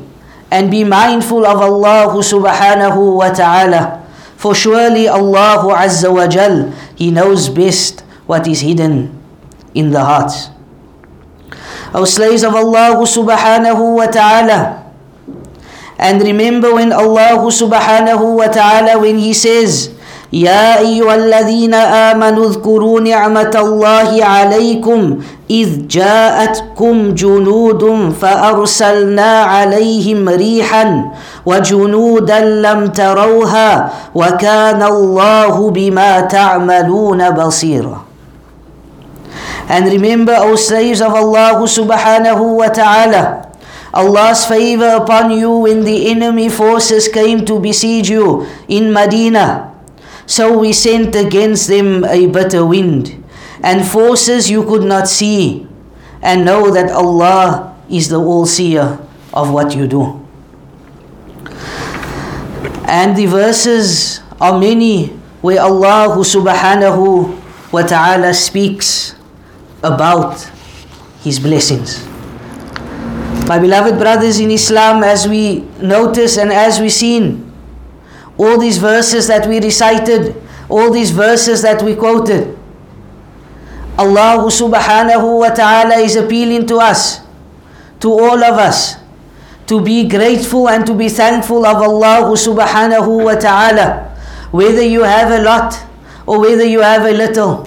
and 0.54 0.71
be 0.71 0.87
mindful 0.87 1.42
of 1.42 1.59
Allah 1.59 2.14
subhanahu 2.23 3.19
wa 3.19 3.35
ta'ala. 3.35 3.99
For 4.38 4.54
surely 4.54 5.11
Allah 5.11 5.59
azza 5.75 6.07
wa 6.07 6.30
jal, 6.30 6.71
He 6.95 7.11
knows 7.11 7.50
best 7.50 8.07
what 8.30 8.47
is 8.47 8.62
hidden 8.62 9.11
in 9.75 9.90
the 9.90 10.07
hearts. 10.07 10.54
O 11.90 12.07
slaves 12.07 12.47
of 12.47 12.54
Allah 12.54 12.95
subhanahu 13.02 13.99
wa 13.99 14.07
ta'ala, 14.07 14.79
and 16.00 16.23
remember 16.25 16.75
when 16.75 16.92
Allah 16.97 17.37
subhanahu 17.45 18.40
wa 18.40 18.49
ta'ala, 18.49 18.97
when 18.99 19.19
He 19.21 19.37
says, 19.37 19.92
يا 20.33 20.78
أيها 20.78 21.14
الذين 21.14 21.75
آمنوا 21.75 22.47
اذكروا 22.47 23.00
نعمة 23.00 23.50
الله 23.54 24.25
عليكم 24.25 25.19
إذ 25.50 25.87
جاءتكم 25.87 27.14
جنود 27.14 28.12
فأرسلنا 28.21 29.42
عليهم 29.42 30.28
ريحا 30.28 31.11
وجنودا 31.47 32.40
لم 32.40 32.87
تروها 32.87 33.90
وكان 34.14 34.83
الله 34.83 35.71
بما 35.71 36.21
تعملون 36.21 37.30
بصيرا 37.30 37.99
And 39.71 39.87
remember, 39.87 40.35
O 40.35 40.57
slaves 40.57 41.00
of 41.00 41.14
Allah 41.14 41.54
subhanahu 41.62 42.59
wa 42.59 42.66
ta'ala, 42.75 43.50
Allah's 43.92 44.47
favor 44.47 44.88
upon 45.02 45.30
you 45.30 45.50
when 45.66 45.82
the 45.85 46.11
enemy 46.11 46.49
forces 46.49 47.09
came 47.09 47.44
to 47.47 47.59
besiege 47.59 48.09
you 48.09 48.47
in 48.68 48.92
Medina. 48.92 49.75
So 50.26 50.59
we 50.59 50.73
sent 50.73 51.16
against 51.16 51.66
them 51.66 52.04
a 52.04 52.26
bitter 52.26 52.64
wind 52.64 53.18
and 53.62 53.85
forces 53.87 54.50
you 54.50 54.64
could 54.64 54.85
not 54.85 55.09
see. 55.09 55.66
And 56.23 56.44
know 56.44 56.70
that 56.70 56.90
Allah 56.92 57.75
is 57.88 58.09
the 58.11 58.20
all 58.20 58.44
seer 58.47 58.99
of 59.32 59.50
what 59.50 59.75
you 59.75 59.87
do. 59.88 60.20
And 62.87 63.16
the 63.16 63.26
verses 63.26 64.20
are 64.40 64.59
many 64.59 65.06
where 65.40 65.62
Allah 65.62 66.12
subhanahu 66.20 67.32
wa 67.73 67.82
ta'ala 67.82 68.35
speaks 68.35 69.16
about 69.82 70.44
His 71.25 71.40
blessings. 71.40 72.09
My 73.50 73.58
beloved 73.58 73.99
brothers 73.99 74.39
in 74.39 74.52
Islam, 74.52 75.02
as 75.02 75.26
we 75.26 75.67
notice 75.82 76.39
and 76.39 76.52
as 76.52 76.78
we 76.78 76.89
seen, 76.89 77.50
all 78.39 78.56
these 78.56 78.78
verses 78.78 79.26
that 79.26 79.49
we 79.49 79.58
recited, 79.58 80.36
all 80.69 80.93
these 80.93 81.10
verses 81.10 81.60
that 81.63 81.82
we 81.82 81.97
quoted, 81.97 82.56
Allah 83.99 84.39
subhanahu 84.47 85.41
wa 85.43 85.50
ta'ala 85.50 85.99
is 85.99 86.15
appealing 86.15 86.71
to 86.71 86.78
us, 86.78 87.26
to 87.99 88.13
all 88.15 88.39
of 88.39 88.54
us, 88.54 89.02
to 89.67 89.82
be 89.82 90.06
grateful 90.06 90.69
and 90.69 90.86
to 90.86 90.95
be 90.95 91.08
thankful 91.08 91.67
of 91.67 91.82
Allah 91.82 92.30
subhanahu 92.30 93.25
wa 93.25 93.34
ta'ala, 93.34 94.15
whether 94.54 94.86
you 94.86 95.02
have 95.02 95.34
a 95.34 95.43
lot 95.43 95.75
or 96.23 96.39
whether 96.39 96.63
you 96.63 96.82
have 96.86 97.02
a 97.02 97.10
little. 97.10 97.67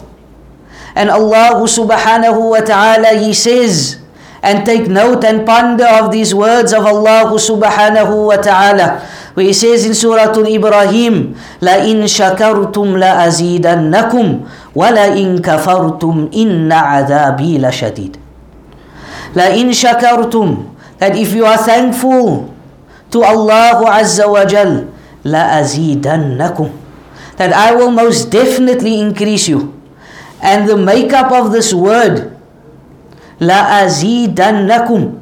And 0.95 1.11
Allah 1.11 1.59
subhanahu 1.67 2.39
wa 2.55 2.63
ta'ala, 2.63 3.19
He 3.19 3.33
says, 3.35 3.99
and 4.42 4.64
take 4.64 4.86
note 4.88 5.24
and 5.24 5.42
ponder 5.44 5.86
of 5.98 6.12
these 6.12 6.34
words 6.34 6.72
of 6.72 6.86
Allah 6.86 7.26
subhanahu 7.34 8.30
wa 8.30 8.36
ta'ala. 8.38 9.02
Where 9.34 9.46
He 9.46 9.52
says 9.52 9.86
in 9.86 9.94
Surah 9.94 10.30
Al-Ibrahim, 10.30 11.34
لَإِن 11.60 12.06
شَكَرْتُمْ 12.06 12.86
لَأَزِيدَنَّكُمْ 12.98 14.26
وَلَإِن 14.74 15.28
كَفَرْتُمْ 15.42 16.30
إِنَّ 16.34 16.70
عَذَابِي 16.70 17.58
لَشَدِيدٌ 17.58 18.14
لَإِن 19.34 19.66
شَكَرْتُمْ 19.74 20.48
That 20.98 21.14
if 21.14 21.34
you 21.34 21.46
are 21.46 21.58
thankful 21.58 22.54
to 23.10 23.22
Allah 23.22 23.82
Azza 23.98 24.26
wa 24.30 24.44
Jal, 24.46 24.86
لَأَزِيدَنَّكُمْ 25.26 26.68
That 27.38 27.52
I 27.52 27.74
will 27.74 27.90
most 27.90 28.30
definitely 28.30 28.98
increase 29.00 29.46
you. 29.50 29.74
And 30.42 30.68
the 30.68 30.76
makeup 30.78 31.30
of 31.34 31.50
this 31.50 31.74
word, 31.74 32.31
la 33.45 33.83
azidannakum, 33.83 35.19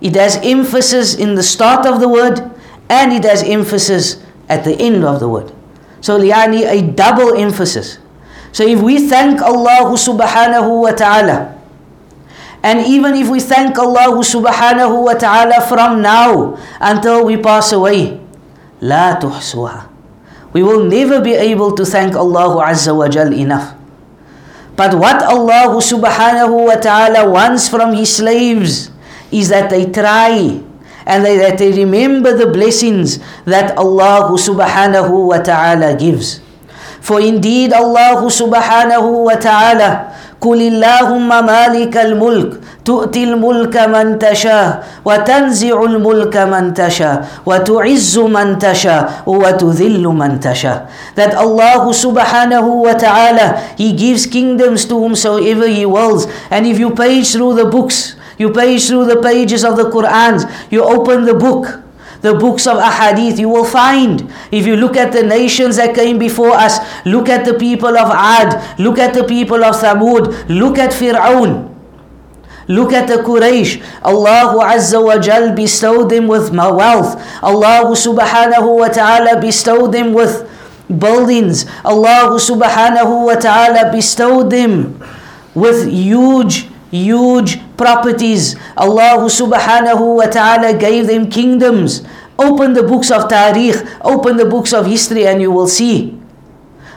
it 0.00 0.14
has 0.14 0.36
emphasis 0.42 1.14
in 1.14 1.34
the 1.34 1.42
start 1.42 1.86
of 1.86 2.00
the 2.00 2.08
word 2.08 2.40
and 2.88 3.12
it 3.12 3.24
has 3.24 3.42
emphasis 3.42 4.22
at 4.48 4.64
the 4.64 4.74
end 4.78 5.04
of 5.04 5.20
the 5.20 5.28
word. 5.28 5.52
So 6.00 6.18
yani 6.20 6.64
a 6.66 6.82
double 6.82 7.34
emphasis. 7.34 7.98
So 8.52 8.64
if 8.64 8.80
we 8.80 9.08
thank 9.08 9.42
Allah 9.42 9.92
subhanahu 9.94 10.82
wa 10.82 10.92
ta'ala, 10.92 11.54
and 12.66 12.82
even 12.86 13.14
if 13.14 13.28
we 13.28 13.38
thank 13.38 13.78
Allah 13.78 14.10
subhanahu 14.18 15.04
wa 15.06 15.14
ta'ala 15.14 15.62
from 15.68 16.02
now 16.02 16.56
until 16.80 17.22
we 17.24 17.36
pass 17.36 17.70
away, 17.72 18.18
la 18.80 19.14
tuhsuha. 19.20 19.86
We 20.52 20.62
will 20.64 20.84
never 20.88 21.20
be 21.20 21.34
able 21.36 21.76
to 21.76 21.84
thank 21.84 22.16
Allah 22.16 22.64
azza 22.64 22.96
wa 22.96 23.08
jal 23.12 23.28
enough. 23.32 23.75
But 24.76 24.92
what 24.94 25.24
Allah 25.24 25.72
subhanahu 25.80 26.68
wa 26.68 26.76
ta'ala 26.76 27.24
wants 27.28 27.68
from 27.68 27.96
His 27.96 28.12
slaves 28.20 28.92
is 29.32 29.48
that 29.48 29.70
they 29.72 29.88
try 29.88 30.60
and 31.06 31.24
that 31.24 31.56
they 31.58 31.72
remember 31.72 32.36
the 32.36 32.46
blessings 32.50 33.18
that 33.46 33.72
Allah 33.78 34.28
subhanahu 34.36 35.32
wa 35.32 35.38
ta'ala 35.40 35.96
gives. 35.96 36.44
For 37.00 37.22
indeed 37.22 37.72
Allah 37.72 38.20
subhanahu 38.26 39.30
wa 39.30 39.36
ta'ala 39.38 40.12
قل 40.46 40.60
اللهم 40.62 41.28
مالك 41.46 41.94
الملك 41.96 42.50
تؤتي 42.84 43.24
الملك 43.24 43.76
من 43.94 44.18
تشاء 44.18 44.86
وتنزع 45.04 45.76
الملك 45.90 46.36
من 46.36 46.64
تشاء 46.74 47.16
وتعز 47.46 48.14
من 48.18 48.58
تشاء 48.58 49.02
وتذل 49.26 50.04
من 50.06 50.38
تشاء 50.40 50.78
that 51.18 51.34
Allah 51.34 51.82
subhanahu 51.90 52.86
wa 52.86 52.94
ta'ala 52.94 53.58
he 53.74 53.90
gives 53.90 54.22
kingdoms 54.30 54.86
to 54.86 54.94
whomsoever 54.94 55.66
he 55.66 55.82
wills 55.82 56.30
and 56.54 56.62
if 56.62 56.78
you 56.78 56.94
page 56.94 57.34
through 57.34 57.58
the 57.58 57.66
books 57.66 58.14
you 58.38 58.54
page 58.54 58.86
through 58.86 59.10
the 59.10 59.18
pages 59.18 59.66
of 59.66 59.74
the 59.74 59.90
Quran 59.90 60.46
you 60.70 60.78
open 60.86 61.26
the 61.26 61.34
book 61.34 61.82
the 62.26 62.34
books 62.34 62.66
of 62.66 62.78
ahadith, 62.78 63.38
you 63.38 63.48
will 63.48 63.64
find. 63.64 64.28
If 64.50 64.66
you 64.66 64.74
look 64.76 64.96
at 64.96 65.12
the 65.12 65.22
nations 65.22 65.76
that 65.76 65.94
came 65.94 66.18
before 66.18 66.50
us, 66.50 66.78
look 67.06 67.28
at 67.28 67.44
the 67.44 67.54
people 67.54 67.96
of 67.96 68.10
Ad, 68.10 68.80
look 68.80 68.98
at 68.98 69.14
the 69.14 69.22
people 69.22 69.62
of 69.62 69.76
Thamud, 69.76 70.48
look 70.50 70.76
at 70.78 70.90
Fir'aun. 70.90 71.72
Look 72.68 72.92
at 72.92 73.06
the 73.06 73.22
Quraysh. 73.22 73.78
Allah 74.02 74.58
Azza 74.74 74.98
wa 74.98 75.18
Jal 75.18 75.54
bestowed 75.54 76.10
them 76.10 76.26
with 76.26 76.50
wealth. 76.50 77.14
Allah 77.40 77.86
subhanahu 77.94 78.78
wa 78.82 78.88
ta'ala 78.88 79.40
bestowed 79.40 79.92
them 79.92 80.12
with 80.12 80.42
buildings. 80.90 81.64
Allah 81.84 82.34
subhanahu 82.34 83.26
wa 83.26 83.36
ta'ala 83.38 83.92
bestowed 83.92 84.50
them 84.50 84.98
with 85.54 85.86
huge 85.86 86.66
huge 87.04 87.60
properties. 87.76 88.56
Allah 88.76 89.20
subhanahu 89.28 90.16
wa 90.16 90.26
ta'ala 90.26 90.72
gave 90.78 91.06
them 91.06 91.28
kingdoms. 91.28 92.02
Open 92.38 92.72
the 92.72 92.82
books 92.82 93.10
of 93.10 93.28
Tarikh, 93.28 93.80
open 94.04 94.36
the 94.36 94.44
books 94.44 94.72
of 94.72 94.86
history, 94.86 95.26
and 95.26 95.40
you 95.40 95.50
will 95.50 95.68
see. 95.68 96.16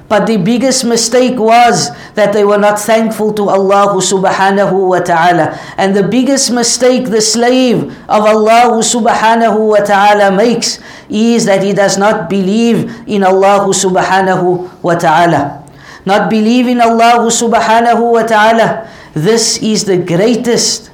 But 0.10 0.26
the 0.26 0.38
biggest 0.42 0.84
mistake 0.90 1.38
was 1.38 1.94
that 2.18 2.34
they 2.34 2.44
were 2.44 2.58
not 2.58 2.82
thankful 2.82 3.32
to 3.38 3.48
Allah 3.48 3.94
subhanahu 4.02 4.90
wa 4.90 5.00
ta'ala. 5.06 5.54
And 5.78 5.94
the 5.96 6.02
biggest 6.02 6.50
mistake 6.50 7.14
the 7.14 7.22
slave 7.22 7.94
of 8.10 8.26
Allah 8.26 8.82
subhanahu 8.82 9.70
wa 9.70 9.86
ta'ala 9.86 10.34
makes 10.34 10.82
is 11.14 11.46
that 11.46 11.62
he 11.62 11.78
does 11.78 12.02
not 12.02 12.26
believe 12.26 12.90
in 13.06 13.22
Allah 13.22 13.70
subhanahu 13.70 14.82
wa 14.82 14.96
ta'ala. 14.98 15.62
Not 16.10 16.26
believe 16.34 16.66
in 16.66 16.82
Allah 16.82 17.22
subhanahu 17.30 18.02
wa 18.02 18.26
ta'ala 18.26 18.90
this 19.14 19.58
is 19.62 19.86
the 19.86 19.98
greatest 19.98 20.92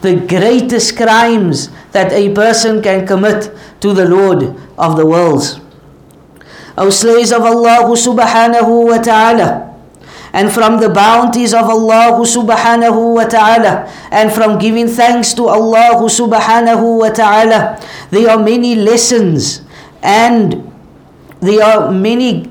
the 0.00 0.14
greatest 0.14 0.96
crimes 0.96 1.70
that 1.90 2.12
a 2.12 2.32
person 2.32 2.80
can 2.80 3.04
commit 3.06 3.50
to 3.80 3.92
the 3.92 4.06
Lord 4.06 4.54
of 4.78 4.96
the 4.96 5.04
worlds. 5.04 5.58
O 6.76 6.90
slaves 6.90 7.32
of 7.32 7.42
Allah 7.42 7.82
subhanahu 7.90 8.86
wa 8.86 8.98
ta'ala, 9.02 9.68
and 10.32 10.52
from 10.52 10.80
the 10.80 10.88
bounties 10.88 11.54
of 11.54 11.64
Allah 11.64 12.14
subhanahu 12.20 13.14
wa 13.16 13.24
ta'ala 13.24 13.88
and 14.10 14.32
from 14.32 14.58
giving 14.58 14.86
thanks 14.86 15.32
to 15.34 15.48
Allah 15.48 15.96
subhanahu 16.04 17.00
wa 17.00 17.08
ta'ala 17.08 17.80
there 18.10 18.28
are 18.30 18.40
many 18.40 18.74
lessons 18.76 19.62
and 20.02 20.68
there 21.40 21.64
are 21.64 21.90
many 21.90 22.50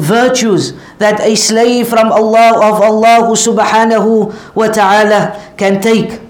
virtues 0.00 0.72
that 0.98 1.20
a 1.20 1.34
slave 1.36 1.88
from 1.88 2.10
Allah 2.10 2.56
of 2.56 2.80
Allah 2.80 3.28
subhanahu 3.36 4.32
wa 4.56 4.68
ta'ala 4.68 5.36
can 5.56 5.80
take 5.80 6.20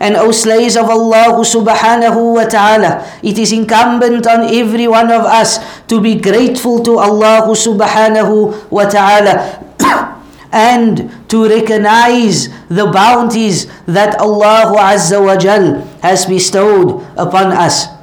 and 0.00 0.16
O 0.16 0.30
slaves 0.30 0.76
of 0.76 0.88
Allah 0.90 1.40
subhanahu 1.40 2.36
wa 2.36 2.44
ta'ala, 2.44 3.00
it 3.22 3.38
is 3.38 3.52
incumbent 3.52 4.26
on 4.26 4.44
every 4.52 4.86
one 4.88 5.10
of 5.10 5.24
us 5.24 5.58
to 5.88 6.00
be 6.00 6.16
grateful 6.20 6.82
to 6.84 6.98
Allah 6.98 7.48
subhanahu 7.48 8.68
wa 8.70 8.84
ta'ala 8.84 9.56
and 10.52 11.08
to 11.28 11.48
recognize 11.48 12.48
the 12.68 12.86
bounties 12.92 13.66
that 13.88 14.20
Allah 14.20 14.76
Azza 14.76 15.16
wa 15.22 15.36
Jal 15.36 15.80
has 16.04 16.26
bestowed 16.26 17.00
upon 17.16 17.52
us. 17.56 17.95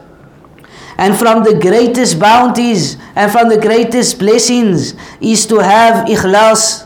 And 0.97 1.15
from 1.17 1.43
the 1.43 1.57
greatest 1.57 2.19
bounties 2.19 2.97
and 3.15 3.31
from 3.31 3.49
the 3.49 3.57
greatest 3.57 4.19
blessings 4.19 4.93
is 5.21 5.45
to 5.47 5.57
have 5.63 6.05
ikhlas 6.05 6.85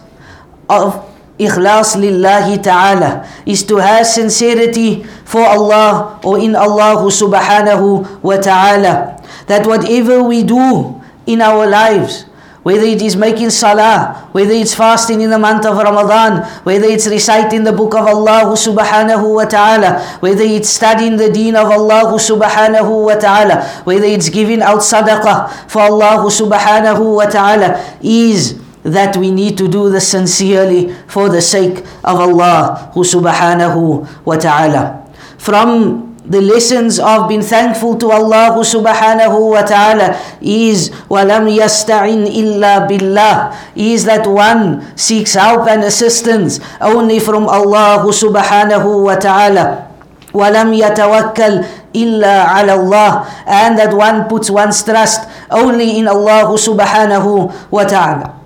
of 0.70 1.04
ikhlas 1.40 1.96
lillahi 1.98 2.62
ta'ala. 2.62 3.28
Is 3.46 3.64
to 3.66 3.78
have 3.78 4.06
sincerity 4.06 5.04
for 5.26 5.42
Allah 5.42 6.20
or 6.24 6.40
in 6.40 6.56
Allah 6.56 7.04
subhanahu 7.10 8.22
wa 8.22 8.38
ta'ala. 8.38 9.18
That 9.48 9.66
whatever 9.66 10.24
we 10.24 10.44
do 10.44 11.02
in 11.26 11.42
our 11.42 11.68
lives 11.68 12.27
whether 12.68 12.84
it 12.84 13.02
is 13.02 13.16
making 13.16 13.50
salah, 13.50 14.28
whether 14.34 14.52
it's 14.52 14.76
fasting 14.76 15.22
in 15.22 15.30
the 15.30 15.40
month 15.40 15.66
of 15.66 15.78
Ramadan, 15.78 16.44
whether 16.68 16.84
it's 16.84 17.08
reciting 17.08 17.64
the 17.64 17.72
book 17.72 17.96
of 17.96 18.06
Allah 18.06 18.44
subhanahu 18.60 19.36
wa 19.36 19.46
ta'ala, 19.46 20.04
whether 20.20 20.44
it's 20.44 20.68
studying 20.68 21.16
the 21.16 21.32
deen 21.32 21.56
of 21.56 21.72
Allah 21.72 22.12
subhanahu 22.20 23.06
wa 23.08 23.16
ta'ala, 23.16 23.64
whether 23.86 24.04
it's 24.04 24.28
giving 24.28 24.62
out 24.62 24.80
sadaqah 24.84 25.72
for 25.72 25.80
Allah 25.84 26.28
subhanahu 26.28 27.16
wa 27.16 27.24
ta'ala, 27.32 27.80
is 28.04 28.60
that 28.84 29.16
we 29.16 29.32
need 29.32 29.58
to 29.58 29.70
do 29.72 29.90
this 29.90 30.12
sincerely 30.12 30.92
for 31.08 31.30
the 31.30 31.40
sake 31.42 31.88
of 32.04 32.20
Allah 32.20 32.92
subhanahu 32.92 34.26
wa 34.28 34.36
ta'ala. 34.36 35.08
From 35.40 36.07
the 36.28 36.42
lessons 36.44 37.00
of 37.00 37.32
being 37.32 37.42
thankful 37.42 37.96
to 38.04 38.12
Allah 38.12 38.52
subhanahu 38.60 39.56
wa 39.56 39.64
ta'ala 39.64 40.20
is 40.44 40.92
walam 41.08 41.48
yasta'in 41.48 42.28
illa 42.28 42.84
billah. 42.84 43.56
Is 43.80 44.04
that 44.06 44.28
one 44.28 44.84
seeks 45.00 45.40
help 45.40 45.72
and 45.72 45.88
assistance 45.88 46.60
only 46.84 47.24
from 47.24 47.48
Allah 47.48 48.04
subhanahu 48.04 49.08
wa 49.08 49.16
ta'ala. 49.16 49.88
Walam 50.36 50.76
yatawakkal 50.76 51.64
illa 51.96 52.52
ala 52.60 52.76
Allah. 52.76 53.12
And 53.48 53.80
that 53.80 53.96
one 53.96 54.28
puts 54.28 54.52
one's 54.52 54.84
trust 54.84 55.24
only 55.48 55.96
in 55.96 56.12
Allah 56.12 56.52
subhanahu 56.52 57.72
wa 57.72 57.84
ta'ala 57.88 58.37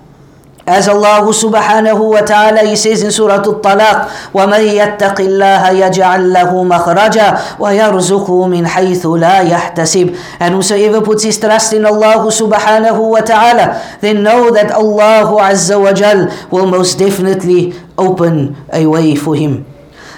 As 0.62 0.86
Allah 0.86 1.26
subhanahu 1.26 2.14
wa 2.14 2.22
ta'ala 2.22 2.62
he 2.62 2.78
says 2.78 3.02
in 3.02 3.10
Surah 3.10 3.42
Al-Talaq, 3.42 4.30
وَمَنْ 4.30 4.62
يَتَّقِ 4.62 5.18
اللَّهَ 5.18 5.62
يَجْعَلْ 5.74 6.30
لَهُ 6.30 6.50
مَخْرَجًا 6.54 7.58
وَيَرْزُقُهُ 7.58 8.38
مِنْ 8.46 8.62
حَيْثُ 8.70 9.02
لَا 9.18 9.42
يَحْتَسِبُ 9.42 10.38
And 10.38 10.54
whosoever 10.54 11.00
puts 11.02 11.24
his 11.24 11.40
trust 11.40 11.72
in 11.74 11.82
Allah 11.84 12.22
subhanahu 12.30 13.10
wa 13.10 13.18
ta'ala, 13.26 13.82
then 13.98 14.22
know 14.22 14.54
that 14.54 14.70
Allah 14.70 15.26
azza 15.50 15.82
wa 15.82 15.90
jal 15.90 16.30
will 16.54 16.70
most 16.70 16.94
definitely 16.94 17.74
open 17.98 18.54
a 18.72 18.86
way 18.86 19.16
for 19.18 19.34
him. 19.34 19.66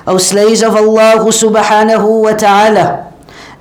O 0.07 0.19
slaves 0.21 0.61
of 0.61 0.77
Allah 0.77 1.25
subhanahu 1.25 2.21
wa 2.21 2.37
ta'ala, 2.37 3.09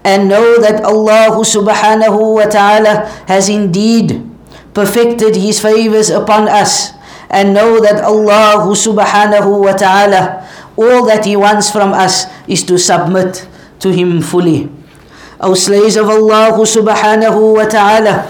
and 0.03 0.27
know 0.27 0.59
that 0.59 0.83
Allah 0.83 1.31
subhanahu 1.31 2.43
wa 2.43 2.43
ta'ala 2.43 3.07
has 3.31 3.47
indeed 3.47 4.32
perfected 4.73 5.35
His 5.35 5.59
favors 5.59 6.09
upon 6.09 6.49
us 6.49 6.91
and 7.29 7.53
know 7.53 7.79
that 7.81 8.03
Allah 8.03 8.61
subhanahu 8.73 9.63
wa 9.63 9.73
ta'ala, 9.73 10.45
all 10.77 11.05
that 11.05 11.25
He 11.25 11.35
wants 11.35 11.71
from 11.71 11.93
us 11.93 12.25
is 12.47 12.63
to 12.69 12.77
submit 12.77 13.47
to 13.79 13.89
Him 13.93 14.21
fully. 14.21 14.69
O 15.39 15.53
slaves 15.53 15.95
of 15.97 16.09
Allah 16.09 16.53
subhanahu 16.55 17.57
wa 17.57 17.65
ta'ala, 17.65 18.29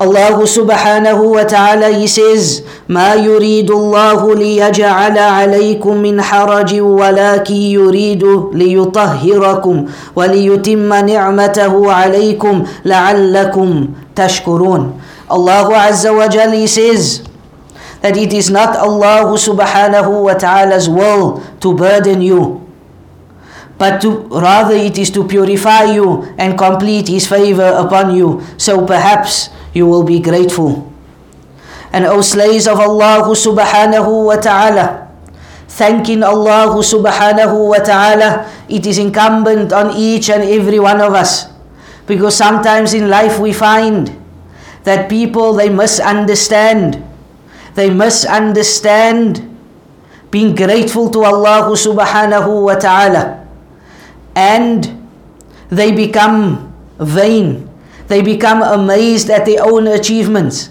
Subhanahu 0.00 1.36
wa 1.36 1.44
ta'ala 1.44 1.92
he 1.92 2.06
says 2.08 2.62
ما 2.88 3.14
يريد 3.14 3.70
الله 3.70 4.34
ليجعل 4.34 5.18
عليكم 5.18 5.96
من 5.96 6.22
حرج 6.22 6.80
ولكن 6.80 7.54
يريد 7.54 8.24
ليطهركم 8.52 9.76
وليتم 10.16 10.92
نعمته 11.06 11.92
عليكم 11.92 12.64
لعلكم 12.84 13.88
تشكرون 14.16 14.82
Azza 15.30 16.10
wa 16.16 16.26
Jal 16.26 16.50
he 16.52 16.66
says 16.66 17.22
that 18.02 18.16
it 18.16 18.32
is 18.32 18.50
not 18.50 18.74
Allah 18.74 19.30
subhanahu 19.38 20.24
wa 20.26 20.34
ta'ala's 20.34 20.88
will 20.88 21.38
to 21.60 21.74
burden 21.74 22.20
you 22.20 22.66
but 23.78 24.00
to 24.02 24.26
rather 24.32 24.74
it 24.74 24.98
is 24.98 25.10
to 25.10 25.22
purify 25.24 25.84
you 25.84 26.24
and 26.36 26.58
complete 26.58 27.06
his 27.08 27.28
favor 27.28 27.70
upon 27.78 28.12
you 28.16 28.42
so 28.58 28.84
perhaps 28.84 29.50
you 29.72 29.86
will 29.86 30.02
be 30.02 30.20
grateful. 30.20 30.90
And 31.92 32.06
O 32.06 32.20
slaves 32.22 32.66
of 32.66 32.78
Allah 32.78 33.22
subhanahu 33.34 34.26
wa 34.26 34.36
ta'ala, 34.38 35.10
thanking 35.66 36.22
Allah 36.22 36.70
subhanahu 36.82 37.70
wa 37.70 37.78
ta'ala, 37.78 38.46
it 38.68 38.86
is 38.86 38.98
incumbent 38.98 39.72
on 39.72 39.94
each 39.96 40.30
and 40.30 40.42
every 40.42 40.78
one 40.78 41.00
of 41.00 41.14
us. 41.14 41.50
Because 42.06 42.34
sometimes 42.34 42.94
in 42.94 43.08
life 43.10 43.38
we 43.38 43.52
find 43.52 44.10
that 44.82 45.08
people 45.08 45.54
they 45.54 45.68
misunderstand. 45.68 47.02
They 47.74 47.90
misunderstand 47.90 49.46
being 50.30 50.54
grateful 50.54 51.10
to 51.10 51.22
Allah 51.22 51.70
subhanahu 51.74 52.66
wa 52.66 52.74
ta'ala. 52.74 53.46
And 54.34 55.06
they 55.70 55.90
become 55.94 56.70
vain 56.98 57.69
they 58.10 58.22
become 58.22 58.60
amazed 58.60 59.30
at 59.30 59.46
their 59.46 59.62
own 59.62 59.86
achievements. 59.86 60.70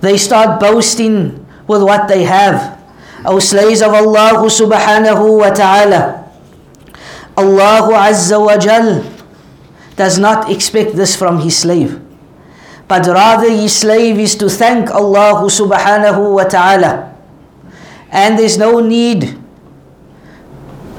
They 0.00 0.16
start 0.16 0.58
boasting 0.58 1.46
with 1.68 1.82
what 1.82 2.08
they 2.08 2.24
have. 2.24 2.80
O 3.26 3.38
slaves 3.38 3.82
of 3.82 3.92
Allah 3.92 4.40
subhanahu 4.48 5.36
wa 5.38 5.50
ta'ala, 5.52 6.24
Allah 7.36 7.84
Azza 8.08 8.40
wa 8.40 8.56
Jal 8.56 9.04
does 9.96 10.18
not 10.18 10.50
expect 10.50 10.96
this 10.96 11.14
from 11.14 11.40
his 11.40 11.58
slave. 11.58 12.00
But 12.88 13.06
rather 13.06 13.50
his 13.50 13.76
slave 13.76 14.18
is 14.18 14.34
to 14.36 14.48
thank 14.48 14.90
Allah 14.90 15.44
subhanahu 15.44 16.40
wa 16.40 16.44
ta'ala. 16.44 17.14
And 18.10 18.38
there's 18.38 18.56
no 18.56 18.80
need 18.80 19.36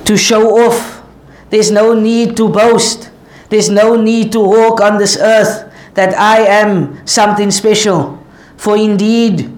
to 0.05 0.15
show 0.15 0.69
off. 0.69 1.01
There's 1.49 1.71
no 1.71 1.93
need 1.93 2.37
to 2.37 2.47
boast. 2.47 3.10
There's 3.51 3.67
no 3.69 3.99
need 3.99 4.31
to 4.31 4.39
walk 4.39 4.79
on 4.79 4.95
this 4.97 5.19
earth 5.19 5.67
that 5.93 6.15
I 6.15 6.47
am 6.63 7.03
something 7.05 7.51
special. 7.51 8.15
For 8.55 8.79
indeed, 8.79 9.51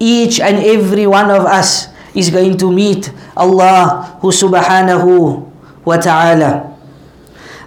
each 0.00 0.40
and 0.40 0.56
every 0.64 1.06
one 1.06 1.28
of 1.30 1.44
us 1.44 1.92
is 2.16 2.32
going 2.32 2.56
to 2.56 2.72
meet 2.72 3.12
Allah 3.36 4.16
who 4.24 4.32
subhanahu 4.32 5.44
wa 5.84 5.96
ta'ala. 6.00 6.64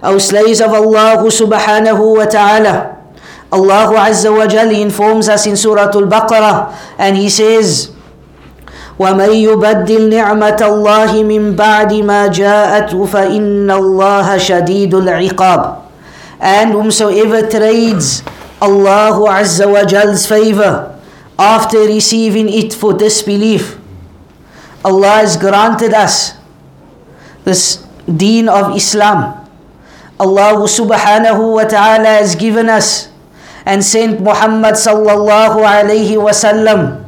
Our 0.02 0.18
slaves 0.18 0.58
of 0.60 0.74
Allah 0.74 1.22
who 1.22 1.30
subhanahu 1.30 2.18
wa 2.18 2.26
ta'ala. 2.26 2.98
Allah 3.54 3.86
Azza 4.10 4.30
wa 4.34 4.46
Jal 4.50 4.74
informs 4.74 5.28
us 5.28 5.46
in 5.46 5.54
Surah 5.56 5.90
Al-Baqarah 5.94 6.74
and 6.98 7.14
He 7.16 7.30
says, 7.30 7.94
ومن 9.00 9.32
يبدل 9.32 10.08
نعمة 10.12 10.60
الله 10.60 11.22
من 11.24 11.56
بعد 11.56 11.92
ما 12.04 12.26
جاءته 12.28 13.04
فإن 13.06 13.70
الله 13.70 14.36
شديد 14.38 14.92
العقاب 14.94 15.62
and 16.40 16.72
whomsoever 16.76 17.48
trades 17.48 18.20
Allah 18.60 19.16
Azza 19.40 19.64
wa 19.64 19.84
Jal's 19.88 20.28
favor 20.28 20.92
after 21.40 21.80
receiving 21.88 22.52
it 22.52 22.76
for 22.76 22.92
disbelief 22.92 23.80
Allah 24.84 25.24
has 25.24 25.36
granted 25.40 25.96
us 25.96 26.36
this 27.48 27.80
deen 28.04 28.52
of 28.52 28.76
Islam 28.76 29.32
Allah 30.20 30.60
subhanahu 30.68 31.56
wa 31.56 31.64
ta'ala 31.64 32.20
has 32.20 32.36
given 32.36 32.68
us 32.68 33.08
and 33.64 33.80
sent 33.80 34.20
Muhammad 34.20 34.76
sallallahu 34.76 35.64
alayhi 35.64 36.20
wa 36.20 36.36
sallam 36.36 36.99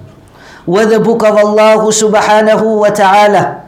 with 0.67 0.91
the 0.91 1.01
book 1.01 1.23
of 1.23 1.37
Allah 1.37 1.79
subhanahu 1.87 2.81
wa 2.81 2.91
ta'ala 2.91 3.63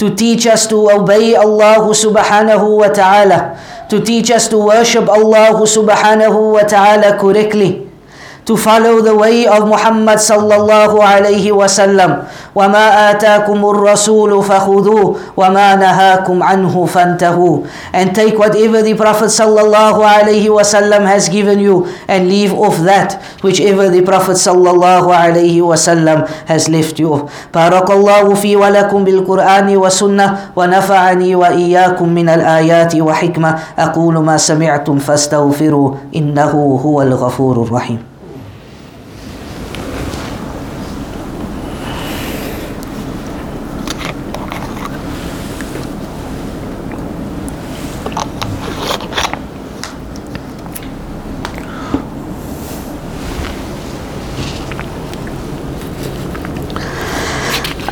to 0.00 0.08
teach 0.14 0.46
us 0.46 0.66
to 0.66 0.88
obey 0.90 1.36
Allah 1.36 1.84
subhanahu 1.92 2.80
wa 2.80 2.88
ta'ala, 2.88 3.60
to 3.92 4.00
teach 4.00 4.30
us 4.32 4.48
to 4.48 4.56
worship 4.56 5.04
Allah 5.04 5.52
subhanahu 5.60 6.56
wa 6.56 6.64
ta'ala 6.64 7.20
correctly 7.20 7.89
to 8.50 8.56
follow 8.58 8.98
the 9.00 9.14
way 9.14 9.46
of 9.46 9.62
Muhammad 9.62 10.18
sallallahu 10.18 10.98
alayhi 10.98 11.54
wasallam. 11.54 12.26
وَمَا 12.50 13.14
آتَاكُمُ 13.14 13.60
الرَّسُولُ 13.62 14.42
فَخُذُوهُ 14.42 15.06
وَمَا 15.38 15.68
نَهَاكُمْ 15.78 16.36
عَنْهُ 16.42 16.74
فَانْتَهُوا 16.74 17.54
And 17.94 18.10
take 18.10 18.34
whatever 18.34 18.82
the 18.82 18.98
Prophet 18.98 19.30
sallallahu 19.30 20.02
alayhi 20.02 20.50
wasallam 20.50 21.06
has 21.06 21.28
given 21.30 21.60
you 21.62 21.86
and 22.10 22.26
leave 22.26 22.50
off 22.52 22.82
that 22.82 23.22
whichever 23.46 23.86
the 23.86 24.02
Prophet 24.02 24.34
sallallahu 24.34 25.14
alayhi 25.14 25.62
wasallam 25.62 26.26
has 26.50 26.66
left 26.68 26.98
you. 26.98 27.30
بارك 27.54 27.86
الله 27.90 28.34
في 28.34 28.56
ولكم 28.58 29.04
بالقرآن 29.04 29.76
والسنة 29.76 30.26
ونفعني 30.58 31.34
وإياكم 31.36 32.08
من 32.08 32.28
الآيات 32.28 32.96
وحكمة 32.98 33.58
أقول 33.78 34.14
ما 34.18 34.36
سمعتم 34.36 34.98
فاستغفروا 34.98 35.94
إنه 36.16 36.50
هو 36.82 37.02
الغفور 37.02 37.62
الرحيم 37.62 38.09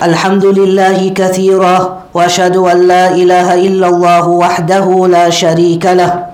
الحمد 0.02 0.44
لله 0.46 1.08
كثيرا 1.10 1.98
وأشهد 2.14 2.56
أن 2.56 2.78
لا 2.88 3.10
إله 3.10 3.54
إلا 3.66 3.86
الله 3.88 4.28
وحده 4.28 4.86
لا 5.10 5.26
شريك 5.30 5.86
له 5.86 6.26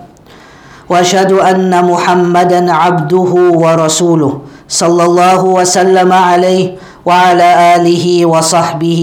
وأشهد 0.89 1.33
أن 1.33 1.73
محمدا 1.73 2.73
عبده 2.73 3.33
ورسوله 3.65 4.33
صلى 4.69 5.05
الله 5.05 5.45
وسلم 5.45 6.13
عليه 6.13 6.77
وعلى 7.05 7.49
آله 7.77 8.27
وصحبه 8.27 9.03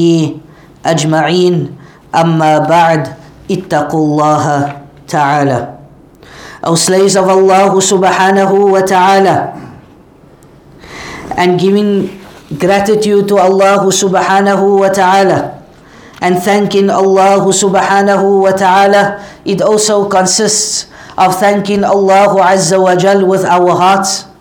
أجمعين. 0.85 1.55
أما 2.15 2.57
بعد 2.59 3.07
اتقوا 3.51 4.03
الله 4.05 4.45
تعالى. 5.09 5.59
أو 6.65 6.75
slaves 6.77 7.17
of 7.17 7.25
Allah 7.25 7.73
subhanahu 7.81 8.77
wa 8.77 8.85
ta'ala. 8.85 9.57
And 11.33 11.57
giving 11.57 12.20
gratitude 12.57 13.27
to 13.29 13.37
Allah 13.37 13.79
subhanahu 13.87 14.79
wa 14.79 14.89
ta'ala 14.89 15.61
and 16.21 16.37
thanking 16.37 16.89
Allah 16.89 17.39
subhanahu 17.47 18.43
wa 18.43 18.51
ta'ala. 18.51 19.23
It 19.45 19.61
also 19.61 20.09
consists 20.09 20.91
of 21.17 21.39
thanking 21.39 21.83
Allah 21.83 22.31
azza 22.51 22.79
wa 22.81 22.95
jal 22.95 23.25
with 23.25 23.43
our 23.45 23.75
hearts 23.75 24.31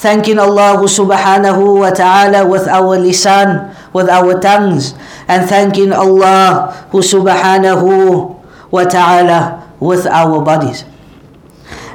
thanking 0.00 0.40
Allah 0.40 0.80
subhanahu 0.80 1.84
wa 1.84 1.92
ta'ala 1.92 2.48
with 2.48 2.64
our 2.64 2.96
lisan 2.96 3.68
with 3.92 4.08
our 4.08 4.32
tongues 4.40 4.96
and 5.28 5.44
thanking 5.44 5.92
Allah 5.92 6.72
subhanahu 6.88 8.32
wa 8.72 8.84
ta'ala 8.88 9.60
with 9.76 10.08
our 10.08 10.40
bodies. 10.40 10.88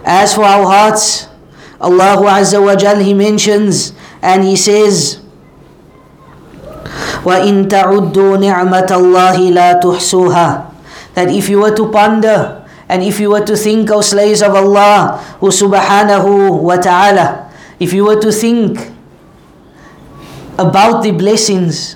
As 0.05 0.37
for 0.37 0.45
our 0.45 0.69
hearts 0.69 1.25
Allah 1.81 2.21
azza 2.29 2.61
wa 2.61 2.77
jal 2.77 3.01
he 3.01 3.17
mentions 3.17 3.89
and 4.21 4.45
he 4.45 4.53
says 4.53 5.24
وَإِن 7.24 7.68
تَعُدُّوا 7.68 8.36
نِعْمَةَ 8.40 8.90
اللَّهِ 8.90 9.36
لَا 9.52 9.80
تُحْصُوهَا 9.80 10.48
That 11.14 11.28
if 11.30 11.48
you 11.48 11.60
were 11.60 11.74
to 11.74 11.88
ponder 11.90 12.60
and 12.90 13.02
if 13.02 13.20
you 13.20 13.30
were 13.30 13.44
to 13.46 13.56
think, 13.56 13.88
O 13.90 14.00
slaves 14.00 14.42
of 14.42 14.50
Allah, 14.54 15.22
who 15.38 15.54
subhanahu 15.54 16.58
wa 16.58 16.74
ta'ala, 16.74 17.46
if 17.78 17.92
you 17.92 18.04
were 18.04 18.18
to 18.20 18.32
think 18.32 18.82
about 20.58 21.02
the 21.06 21.12
blessings 21.12 21.94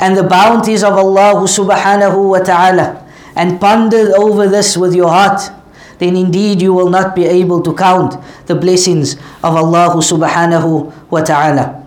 and 0.00 0.16
the 0.16 0.24
bounties 0.24 0.82
of 0.82 0.94
Allah 0.96 1.44
subhanahu 1.44 2.30
wa 2.32 2.40
ta'ala 2.40 3.04
and 3.36 3.60
ponder 3.60 4.16
over 4.16 4.48
this 4.48 4.80
with 4.80 4.94
your 4.94 5.12
heart, 5.12 5.52
then 6.00 6.16
indeed 6.16 6.62
you 6.62 6.72
will 6.72 6.88
not 6.88 7.14
be 7.14 7.26
able 7.28 7.60
to 7.60 7.74
count 7.76 8.16
the 8.46 8.56
blessings 8.56 9.20
of 9.44 9.52
Allah 9.54 9.92
subhanahu 10.00 10.88
wa 11.12 11.20
ta'ala. 11.20 11.83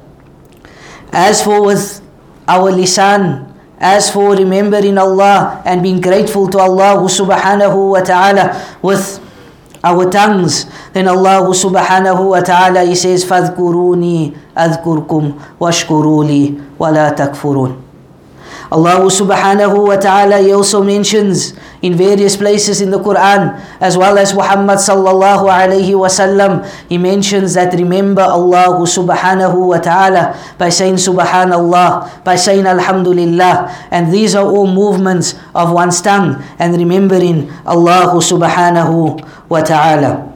As 1.12 1.44
for 1.44 1.62
with 1.66 2.02
our 2.48 2.72
lisan, 2.72 3.54
as 3.80 4.10
for 4.10 4.32
remembering 4.36 4.98
Allah 4.98 5.62
and 5.66 5.84
being 5.84 6.00
grateful 6.00 6.48
to 6.56 6.58
Allah 6.60 7.04
subhanahu 7.04 7.92
wa 7.94 8.02
ta'ala 8.02 8.56
with 8.82 9.20
our 9.84 10.08
tongues, 10.10 10.66
then 10.96 11.08
Allah 11.12 11.44
subhanahu 11.52 12.32
wa 12.32 12.40
ta'ala 12.40 12.88
he 12.88 12.96
says, 12.96 13.28
فَاذْكُرُونِي 13.28 14.34
أَذْكُرْكُمْ 14.56 15.24
وَاشْكُرُوا 15.60 16.24
لِي 16.24 16.44
وَلَا 16.80 17.12
تَكْفُرُونَ 17.12 17.87
Allah 18.69 19.01
subhanahu 19.09 19.89
wa 19.89 19.97
ta'ala 19.97 20.45
he 20.45 20.53
also 20.53 20.85
mentions 20.85 21.57
in 21.81 21.95
various 21.97 22.37
places 22.37 22.81
in 22.81 22.91
the 22.91 23.01
Quran 23.01 23.57
as 23.81 23.97
well 23.97 24.19
as 24.19 24.35
Muhammad 24.35 24.77
sallallahu 24.77 25.49
alayhi 25.49 25.97
wasallam 25.97 26.69
he 26.89 26.99
mentions 26.99 27.55
that 27.55 27.73
remember 27.73 28.23
Allah 28.23 28.77
subhanahu 28.85 29.73
wa 29.73 29.81
ta'ala 29.81 30.37
by 30.61 30.69
saying 30.69 31.01
subhanallah 31.01 32.09
by 32.25 32.37
saying 32.37 32.67
alhamdulillah. 32.67 33.69
And 33.91 34.13
these 34.13 34.35
are 34.35 34.45
all 34.45 34.67
movements 34.67 35.35
of 35.55 35.73
one's 35.73 36.01
tongue 36.01 36.43
and 36.59 36.77
remembering 36.77 37.51
Allah 37.65 38.13
subhanahu 38.21 39.21
wa 39.49 39.61
ta'ala. 39.63 40.29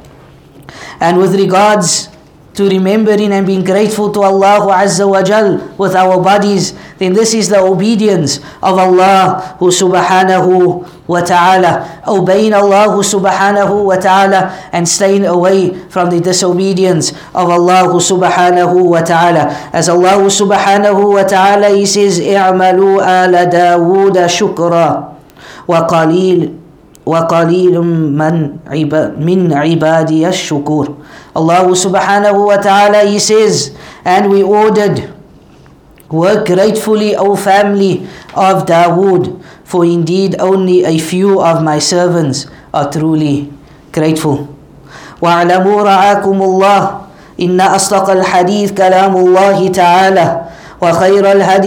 And 1.00 1.18
with 1.18 1.34
regards 1.34 2.11
to 2.57 2.65
remembering 2.67 3.31
and 3.31 3.45
being 3.45 3.63
grateful 3.63 4.09
to 4.11 4.25
Allah 4.25 4.65
Azza 4.81 5.05
wa 5.05 5.21
Jal 5.21 5.61
with 5.77 5.93
our 5.93 6.17
bodies, 6.17 6.73
then 6.97 7.13
this 7.13 7.37
is 7.37 7.49
the 7.53 7.61
obedience 7.61 8.41
of 8.65 8.81
Allah 8.81 9.53
who 9.61 9.69
subhanahu 9.69 10.81
wa 11.05 11.21
ta'ala. 11.21 12.01
Obeying 12.09 12.57
Allah 12.57 12.89
subhanahu 12.97 13.85
wa 13.85 13.95
ta'ala 14.01 14.57
and 14.73 14.89
staying 14.89 15.29
away 15.29 15.77
from 15.93 16.09
the 16.09 16.17
disobedience 16.17 17.13
of 17.37 17.45
Allah 17.45 17.93
subhanahu 17.93 18.89
wa 18.89 19.05
ta'ala. 19.05 19.53
As 19.69 19.85
Allah 19.87 20.17
subhanahu 20.25 21.13
wa 21.13 21.21
ta'ala 21.29 21.77
He 21.77 21.85
says, 21.85 22.17
اعملوا 22.17 23.05
آل 23.05 23.33
داود 23.53 24.17
شكرا 24.17 24.89
وقليل 25.69 26.60
وقليل 27.06 27.80
من 27.80 28.56
من 29.18 29.52
عبادي 29.52 30.28
الشكور 30.28 30.86
subhanahu 31.74 32.46
wa 32.46 32.56
ta'ala 32.60 33.02
he 33.08 33.18
says 33.18 33.72
and 34.04 34.30
we 34.30 34.42
ordered 34.42 35.10
work 36.12 36.46
gratefully 36.46 37.16
O 37.16 37.34
family 37.34 38.06
of 38.36 38.66
Dawood 38.68 39.40
for 39.64 39.84
indeed 39.84 40.36
only 40.38 40.84
a 40.84 40.98
few 40.98 41.40
of 41.40 41.62
my 41.64 41.78
servants 41.80 42.46
are 42.72 42.86
truly 42.92 43.50
grateful 43.90 44.48
واعلموا 45.22 45.82
رعاكم 45.82 46.42
الله 46.42 46.80
إن 47.40 47.60
أصدق 47.60 48.10
الحديث 48.10 48.72
كلام 48.74 49.16
الله 49.16 49.68
تعالى 49.68 50.40
وخير 50.82 51.32
الهدي 51.32 51.60